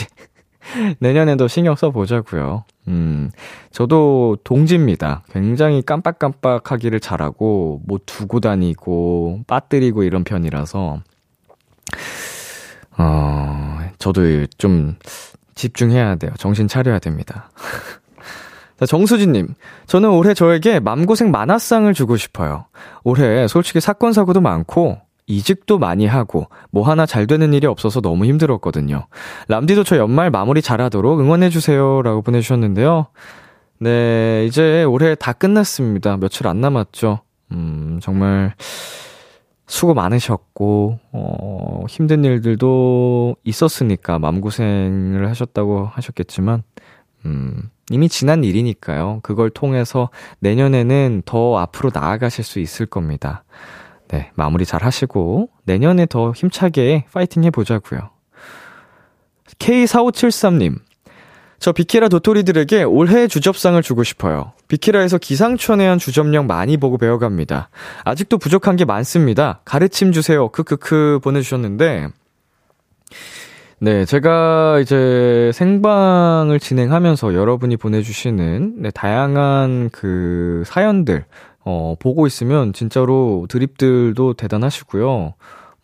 [0.98, 3.30] 내년에도 신경 써보자고요 음,
[3.70, 5.22] 저도 동지입니다.
[5.30, 11.00] 굉장히 깜빡깜빡 하기를 잘하고, 뭐 두고 다니고, 빠뜨리고 이런 편이라서,
[12.98, 14.96] 어, 저도 좀,
[15.60, 16.32] 집중해야 돼요.
[16.38, 17.50] 정신 차려야 됩니다.
[18.78, 19.54] 자, 정수진님.
[19.86, 22.66] 저는 올해 저에게 맘고생 만화상을 주고 싶어요.
[23.04, 28.24] 올해 솔직히 사건, 사고도 많고, 이직도 많이 하고, 뭐 하나 잘 되는 일이 없어서 너무
[28.24, 29.06] 힘들었거든요.
[29.48, 32.02] 람디도 저 연말 마무리 잘하도록 응원해주세요.
[32.02, 33.06] 라고 보내주셨는데요.
[33.80, 36.16] 네, 이제 올해 다 끝났습니다.
[36.16, 37.20] 며칠 안 남았죠.
[37.52, 38.54] 음, 정말,
[39.70, 46.64] 수고 많으셨고, 어, 힘든 일들도 있었으니까 마음고생을 하셨다고 하셨겠지만,
[47.24, 49.20] 음, 이미 지난 일이니까요.
[49.22, 50.10] 그걸 통해서
[50.40, 53.44] 내년에는 더 앞으로 나아가실 수 있을 겁니다.
[54.08, 58.10] 네, 마무리 잘 하시고, 내년에 더 힘차게 파이팅 해보자고요.
[59.60, 60.80] K4573님,
[61.60, 64.52] 저 비키라 도토리들에게 올해 주접상을 주고 싶어요.
[64.68, 67.68] 비키라에서 기상천외한 주점령 많이 보고 배워갑니다.
[68.02, 69.60] 아직도 부족한 게 많습니다.
[69.66, 70.48] 가르침 주세요.
[70.48, 72.08] 크크크 보내주셨는데,
[73.78, 81.26] 네, 제가 이제 생방을 진행하면서 여러분이 보내주시는 네, 다양한 그 사연들,
[81.62, 85.34] 어, 보고 있으면 진짜로 드립들도 대단하시고요.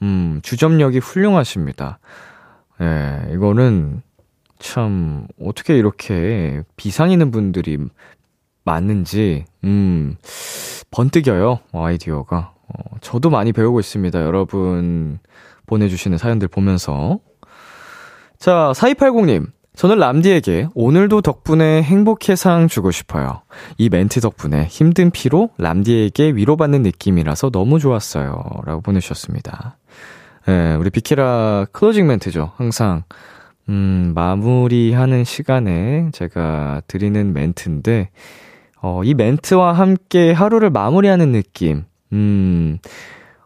[0.02, 1.98] 음, 주점력이 훌륭하십니다.
[2.80, 4.02] 예, 네, 이거는
[4.66, 7.78] 참, 어떻게 이렇게 비상 있는 분들이
[8.64, 10.16] 많은지, 음,
[10.90, 12.52] 번뜩여요, 아이디어가.
[12.68, 14.22] 어, 저도 많이 배우고 있습니다.
[14.22, 15.20] 여러분
[15.66, 17.20] 보내주시는 사연들 보면서.
[18.38, 19.46] 자, 4280님.
[19.76, 23.42] 저는 람디에게 오늘도 덕분에 행복해상 주고 싶어요.
[23.78, 28.42] 이 멘트 덕분에 힘든 피로 람디에게 위로받는 느낌이라서 너무 좋았어요.
[28.64, 29.76] 라고 보내주셨습니다.
[30.48, 32.52] 예, 우리 비키라 클로징 멘트죠.
[32.56, 33.04] 항상
[33.68, 38.10] 음, 마무리하는 시간에 제가 드리는 멘트인데,
[38.80, 41.84] 어, 이 멘트와 함께 하루를 마무리하는 느낌.
[42.12, 42.78] 음,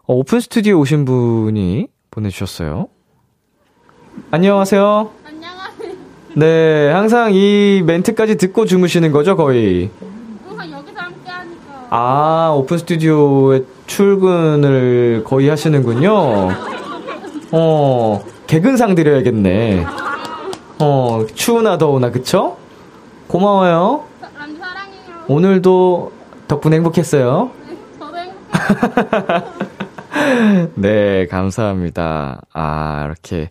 [0.06, 2.88] 어, 오픈 스튜디오 오신 분이 보내주셨어요.
[4.30, 5.10] 안녕하세요.
[5.24, 5.92] 안녕하세요.
[6.36, 9.90] 네, 항상 이 멘트까지 듣고 주무시는 거죠, 거의?
[10.46, 11.86] 항상 여기서 함께 하니까.
[11.88, 16.12] 아, 오픈 스튜디오에 출근을 거의 하시는군요.
[17.52, 19.86] 어, 개근상 드려야겠네.
[20.80, 22.56] 어, 추우나 더우나, 그쵸?
[23.28, 24.04] 고마워요.
[25.28, 26.12] 오늘도
[26.48, 27.50] 덕분에 행복했어요.
[27.68, 27.76] 네.
[30.74, 32.42] 네, 감사합니다.
[32.52, 33.48] 아, 이렇게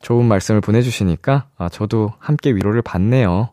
[0.00, 3.50] 좋은 말씀을 보내주시니까, 아, 저도 함께 위로를 받네요.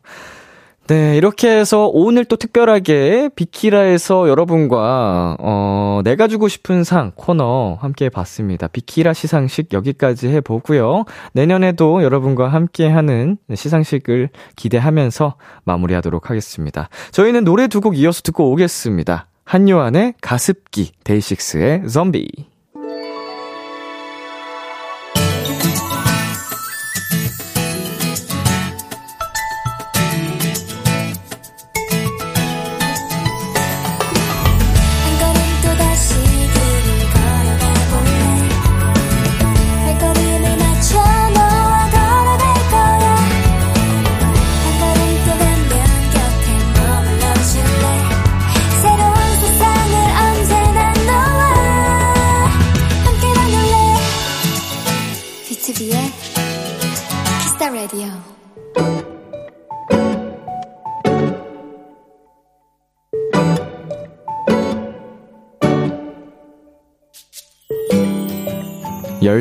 [0.92, 8.10] 네, 이렇게 해서 오늘 또 특별하게 비키라에서 여러분과, 어, 내가 주고 싶은 상 코너 함께
[8.10, 8.68] 봤습니다.
[8.68, 11.06] 비키라 시상식 여기까지 해보고요.
[11.32, 16.90] 내년에도 여러분과 함께 하는 시상식을 기대하면서 마무리하도록 하겠습니다.
[17.12, 19.28] 저희는 노래 두 곡 이어서 듣고 오겠습니다.
[19.46, 22.51] 한요한의 가습기, 데이식스의 좀비.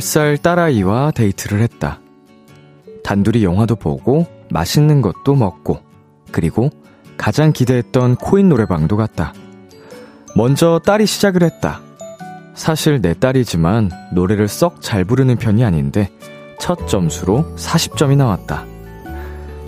[0.00, 2.00] 10살 딸아이와 데이트를 했다.
[3.04, 5.80] 단둘이 영화도 보고 맛있는 것도 먹고
[6.32, 6.70] 그리고
[7.16, 9.32] 가장 기대했던 코인 노래방도 갔다.
[10.34, 11.80] 먼저 딸이 시작을 했다.
[12.54, 16.10] 사실 내 딸이지만 노래를 썩 잘 부르는 편이 아닌데
[16.58, 18.64] 첫 점수로 40점이 나왔다.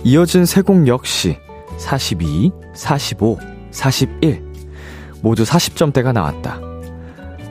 [0.03, 1.37] 이어진 세 곡 역시
[1.77, 3.39] 42, 45,
[3.71, 4.43] 41.
[5.21, 6.59] 모두 40점대가 나왔다.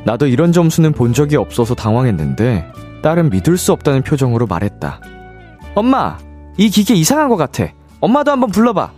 [0.04, 2.66] 나도 이런 점수는 본 적이 없어서 당황했는데
[3.02, 5.00] 딸은 믿을 수 없다는 표정으로 말했다.
[5.74, 6.18] 엄마,
[6.56, 7.66] 이 기계 이상한 것 같아.
[8.00, 8.92] 엄마도 한번 불러봐.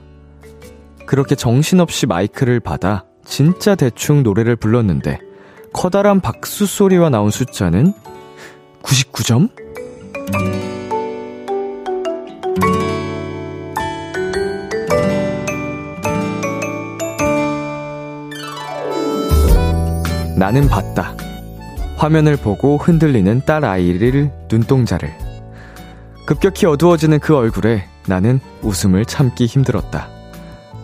[1.07, 5.21] 그렇게 정신없이 마이크를 받아 진짜 대충 노래를 불렀는데
[5.73, 7.93] 커다란 박수 소리와 나온 숫자는
[8.83, 9.51] 99점?
[20.45, 21.17] 나는 봤다.
[21.97, 25.11] 화면을 보고 흔들리는 딸 아이를 눈동자를.
[26.27, 30.07] 급격히 어두워지는 그 얼굴에 나는 웃음을 참기 힘들었다.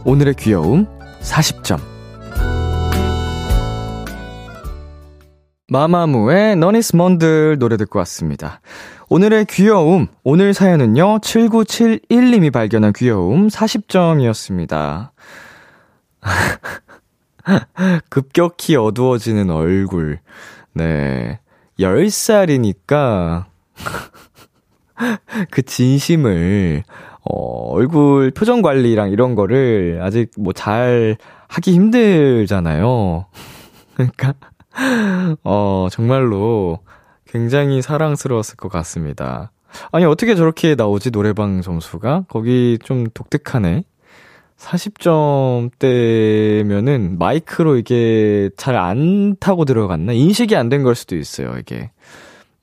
[0.07, 0.87] 오늘의 귀여움
[1.21, 1.79] 40점.
[5.69, 8.63] 마마무의 너니스 먼들 노래 듣고 왔습니다.
[9.11, 15.11] 오늘의 귀여움, 오늘 사연은요, 7971님이 발견한 귀여움 40점이었습니다.
[18.09, 20.21] 급격히 어두워지는 얼굴.
[20.73, 21.41] 네.
[21.79, 23.47] 10살이니까,
[25.51, 26.83] 그 진심을,
[27.25, 31.17] 어, 얼굴 표정 관리랑 이런 거를 아직 뭐 잘
[31.49, 33.27] 하기 힘들잖아요.
[33.95, 34.35] 그러니까,
[35.43, 36.81] 어, 정말로
[37.27, 39.51] 굉장히 사랑스러웠을 것 같습니다.
[39.93, 42.25] 아니, 어떻게 저렇게 나오지, 노래방 점수가?
[42.29, 43.85] 거기 좀 독특하네.
[44.61, 50.13] 40점대면은 마이크로 이게 잘 안 타고 들어갔나?
[50.13, 51.91] 인식이 안 된 걸 수도 있어요, 이게.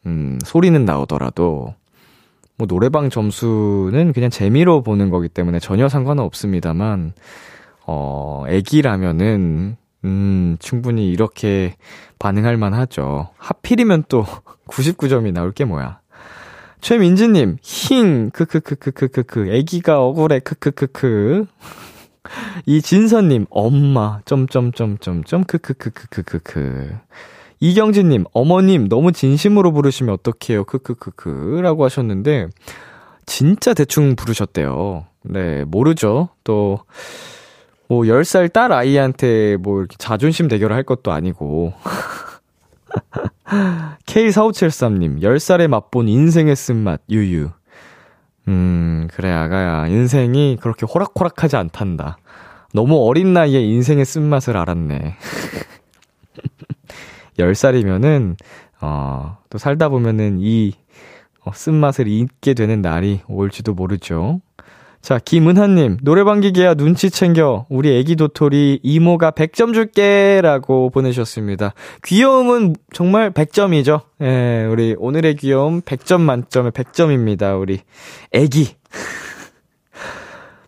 [0.05, 1.73] 음, 소리는 나오더라도.
[2.59, 7.13] 뭐 노래방 점수는 그냥 재미로 보는 거기 때문에 전혀 상관은 없습니다만,
[7.85, 11.75] 어, 애기라면은, 음, 충분히 이렇게
[12.19, 13.29] 반응할 만 하죠.
[13.37, 14.25] 하필이면 또
[14.67, 15.99] 99점이 나올 게 뭐야.
[16.81, 21.45] 최민지님, 힝, 크크크크크크크, 애기가 억울해, 크크크크.
[22.65, 26.97] 이진선님, 엄마, 점점점점점, 크크크크크크크.
[27.59, 31.59] 이경진님, 어머님, 너무 진심으로 부르시면 어떡해요, 크크크크.
[31.63, 32.47] 라고 하셨는데,
[33.25, 35.05] 진짜 대충 부르셨대요.
[35.23, 36.29] 네, 모르죠.
[36.43, 36.79] 또,
[37.87, 41.73] 뭐, 10살 딸 아이한테 뭐, 이렇게 자존심 대결을 할 것도 아니고.
[44.05, 47.49] K4573님, 10살에 맛본 인생의 쓴맛, 유유.
[48.47, 49.87] 음, 그래, 아가야.
[49.87, 52.17] 인생이 그렇게 호락호락하지 않단다.
[52.73, 55.15] 너무 어린 나이에 인생의 쓴맛을 알았네.
[57.37, 58.35] 10살이면은,
[58.81, 60.73] 어, 또 살다 보면은 이,
[61.43, 64.41] 어, 쓴맛을 잊게 되는 날이 올지도 모르죠.
[65.01, 67.65] 자, 김은하님, 노래방 기계야 눈치 챙겨.
[67.69, 70.41] 우리 애기 도토리 이모가 100점 줄게.
[70.41, 71.73] 라고 보내셨습니다.
[72.03, 74.01] 귀여움은 정말 100점이죠.
[74.21, 77.59] 예, 우리 오늘의 귀여움 100점 만점에 100점입니다.
[77.59, 77.79] 우리
[78.33, 78.75] 애기.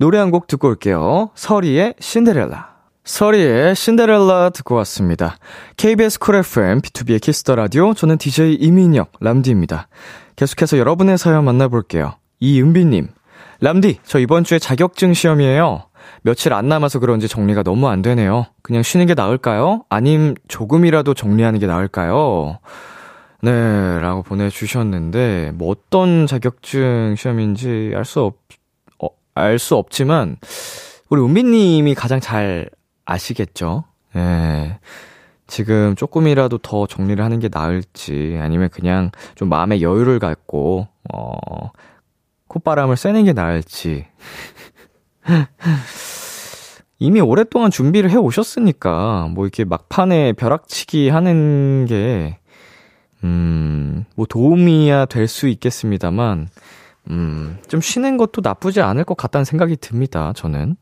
[0.00, 1.28] 노래 한 곡 듣고 올게요.
[1.34, 2.70] 서리의 신데렐라.
[3.04, 5.36] 서리의 신데렐라 듣고 왔습니다.
[5.76, 9.88] KBS 쿨 FM, BTOB의 키스 더 라디오, 저는 DJ 이민혁, 람디입니다.
[10.36, 12.14] 계속해서 여러분의 사연 만나볼게요.
[12.40, 13.08] 이은비님,
[13.60, 15.82] 람디, 저 이번 주에 자격증 시험이에요.
[16.22, 18.46] 며칠 안 남아서 그런지 정리가 너무 안 되네요.
[18.62, 19.84] 그냥 쉬는 게 나을까요?
[19.90, 22.58] 아님 조금이라도 정리하는 게 나을까요?
[23.42, 28.36] 네, 라고 보내주셨는데, 뭐 어떤 자격증 시험인지 알수 없,
[29.40, 30.36] 알 수 없지만,
[31.08, 32.68] 우리 은비님이 가장 잘
[33.04, 33.84] 아시겠죠?
[34.16, 34.78] 예.
[35.46, 41.70] 지금 조금이라도 더 정리를 하는 게 나을지, 아니면 그냥 좀 마음의 여유를 갖고, 어,
[42.48, 44.06] 콧바람을 쐬는 게 나을지.
[46.98, 52.38] 이미 오랫동안 준비를 해 오셨으니까, 뭐 이렇게 막판에 벼락치기 하는 게,
[53.24, 56.48] 음, 뭐 도움이야 될 수 있겠습니다만,
[57.10, 60.76] 음, 좀 쉬는 것도 나쁘지 않을 것 같다는 생각이 듭니다, 저는.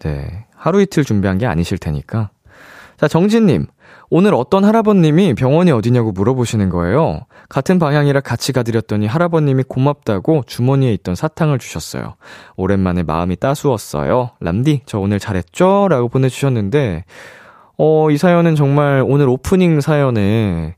[0.00, 0.46] 네.
[0.54, 2.30] 하루 이틀 준비한 게 아니실 테니까.
[2.98, 3.66] 자, 정진님.
[4.08, 7.22] 오늘 어떤 할아버님이 병원이 어디냐고 물어보시는 거예요.
[7.48, 12.14] 같은 방향이라 같이 가드렸더니 할아버님이 고맙다고 주머니에 있던 사탕을 주셨어요.
[12.56, 14.30] 오랜만에 마음이 따스웠어요.
[14.40, 15.88] 람디, 저 오늘 잘했죠?
[15.88, 17.04] 라고 보내주셨는데,
[17.78, 20.76] 어, 이 사연은 정말 오늘 오프닝 사연에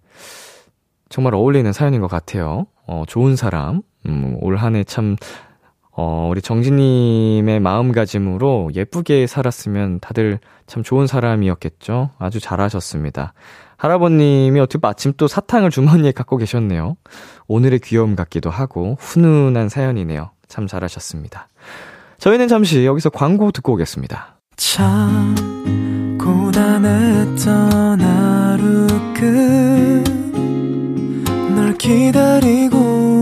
[1.09, 2.67] 정말 어울리는 사연인 것 같아요.
[2.87, 3.83] 어, 좋은 사람.
[4.09, 5.17] 음, 올 한 해 참,
[5.93, 12.11] 어, 우리 정진님의 마음가짐으로 예쁘게 살았으면 다들 참 좋은 사람이었겠죠?
[12.19, 13.33] 아주 잘하셨습니다.
[13.77, 16.97] 할아버님이 어떻게 마침 또 사탕을 주머니에 갖고 계셨네요.
[17.47, 20.31] 오늘의 귀여움 같기도 하고 훈훈한 사연이네요.
[20.49, 21.49] 참 잘하셨습니다.
[22.19, 24.39] 저희는 잠시 여기서 광고 듣고 오겠습니다.
[24.57, 25.35] 참
[26.21, 30.05] 고단했던 하루 끝
[31.55, 32.88] 널 기다리고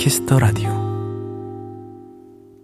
[0.00, 0.70] 키스 더 라디오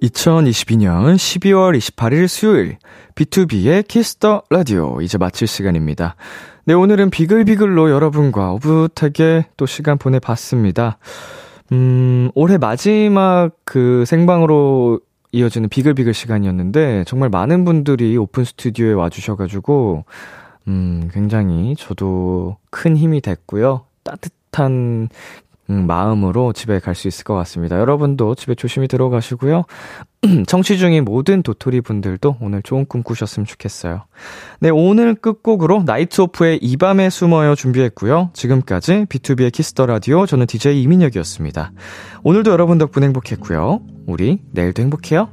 [0.00, 2.78] 2022년 12월 28일 수요일
[3.14, 6.16] BTOB의 키스 더 라디오 이제 마칠 시간입니다.
[6.64, 10.96] 네, 오늘은 비글비글로 여러분과 오붓하게 또 시간 보내봤습니다.
[11.72, 15.00] 음, 올해 마지막 그 생방으로
[15.32, 20.06] 이어지는 비글비글 시간이었는데 정말 많은 분들이 오픈 스튜디오에 와주셔가지고
[20.68, 23.84] 음, 굉장히 저도 큰 힘이 됐고요.
[24.04, 25.10] 따뜻한
[25.70, 27.78] 음, 마음으로 집에 갈 수 있을 것 같습니다.
[27.78, 29.64] 여러분도 집에 조심히 들어가시고요.
[30.46, 34.04] 청취 중인 모든 도토리 분들도 오늘 좋은 꿈 꾸셨으면 좋겠어요.
[34.60, 38.30] 네, 오늘 끝곡으로 나이트 오프의 이 밤에 숨어요 준비했고요.
[38.32, 41.72] 지금까지 BTOB의 키스 더 라디오 저는 DJ 이민혁이었습니다.
[42.22, 43.80] 오늘도 여러분 덕분에 행복했고요.
[44.06, 45.28] 우리 내일도 행복해요.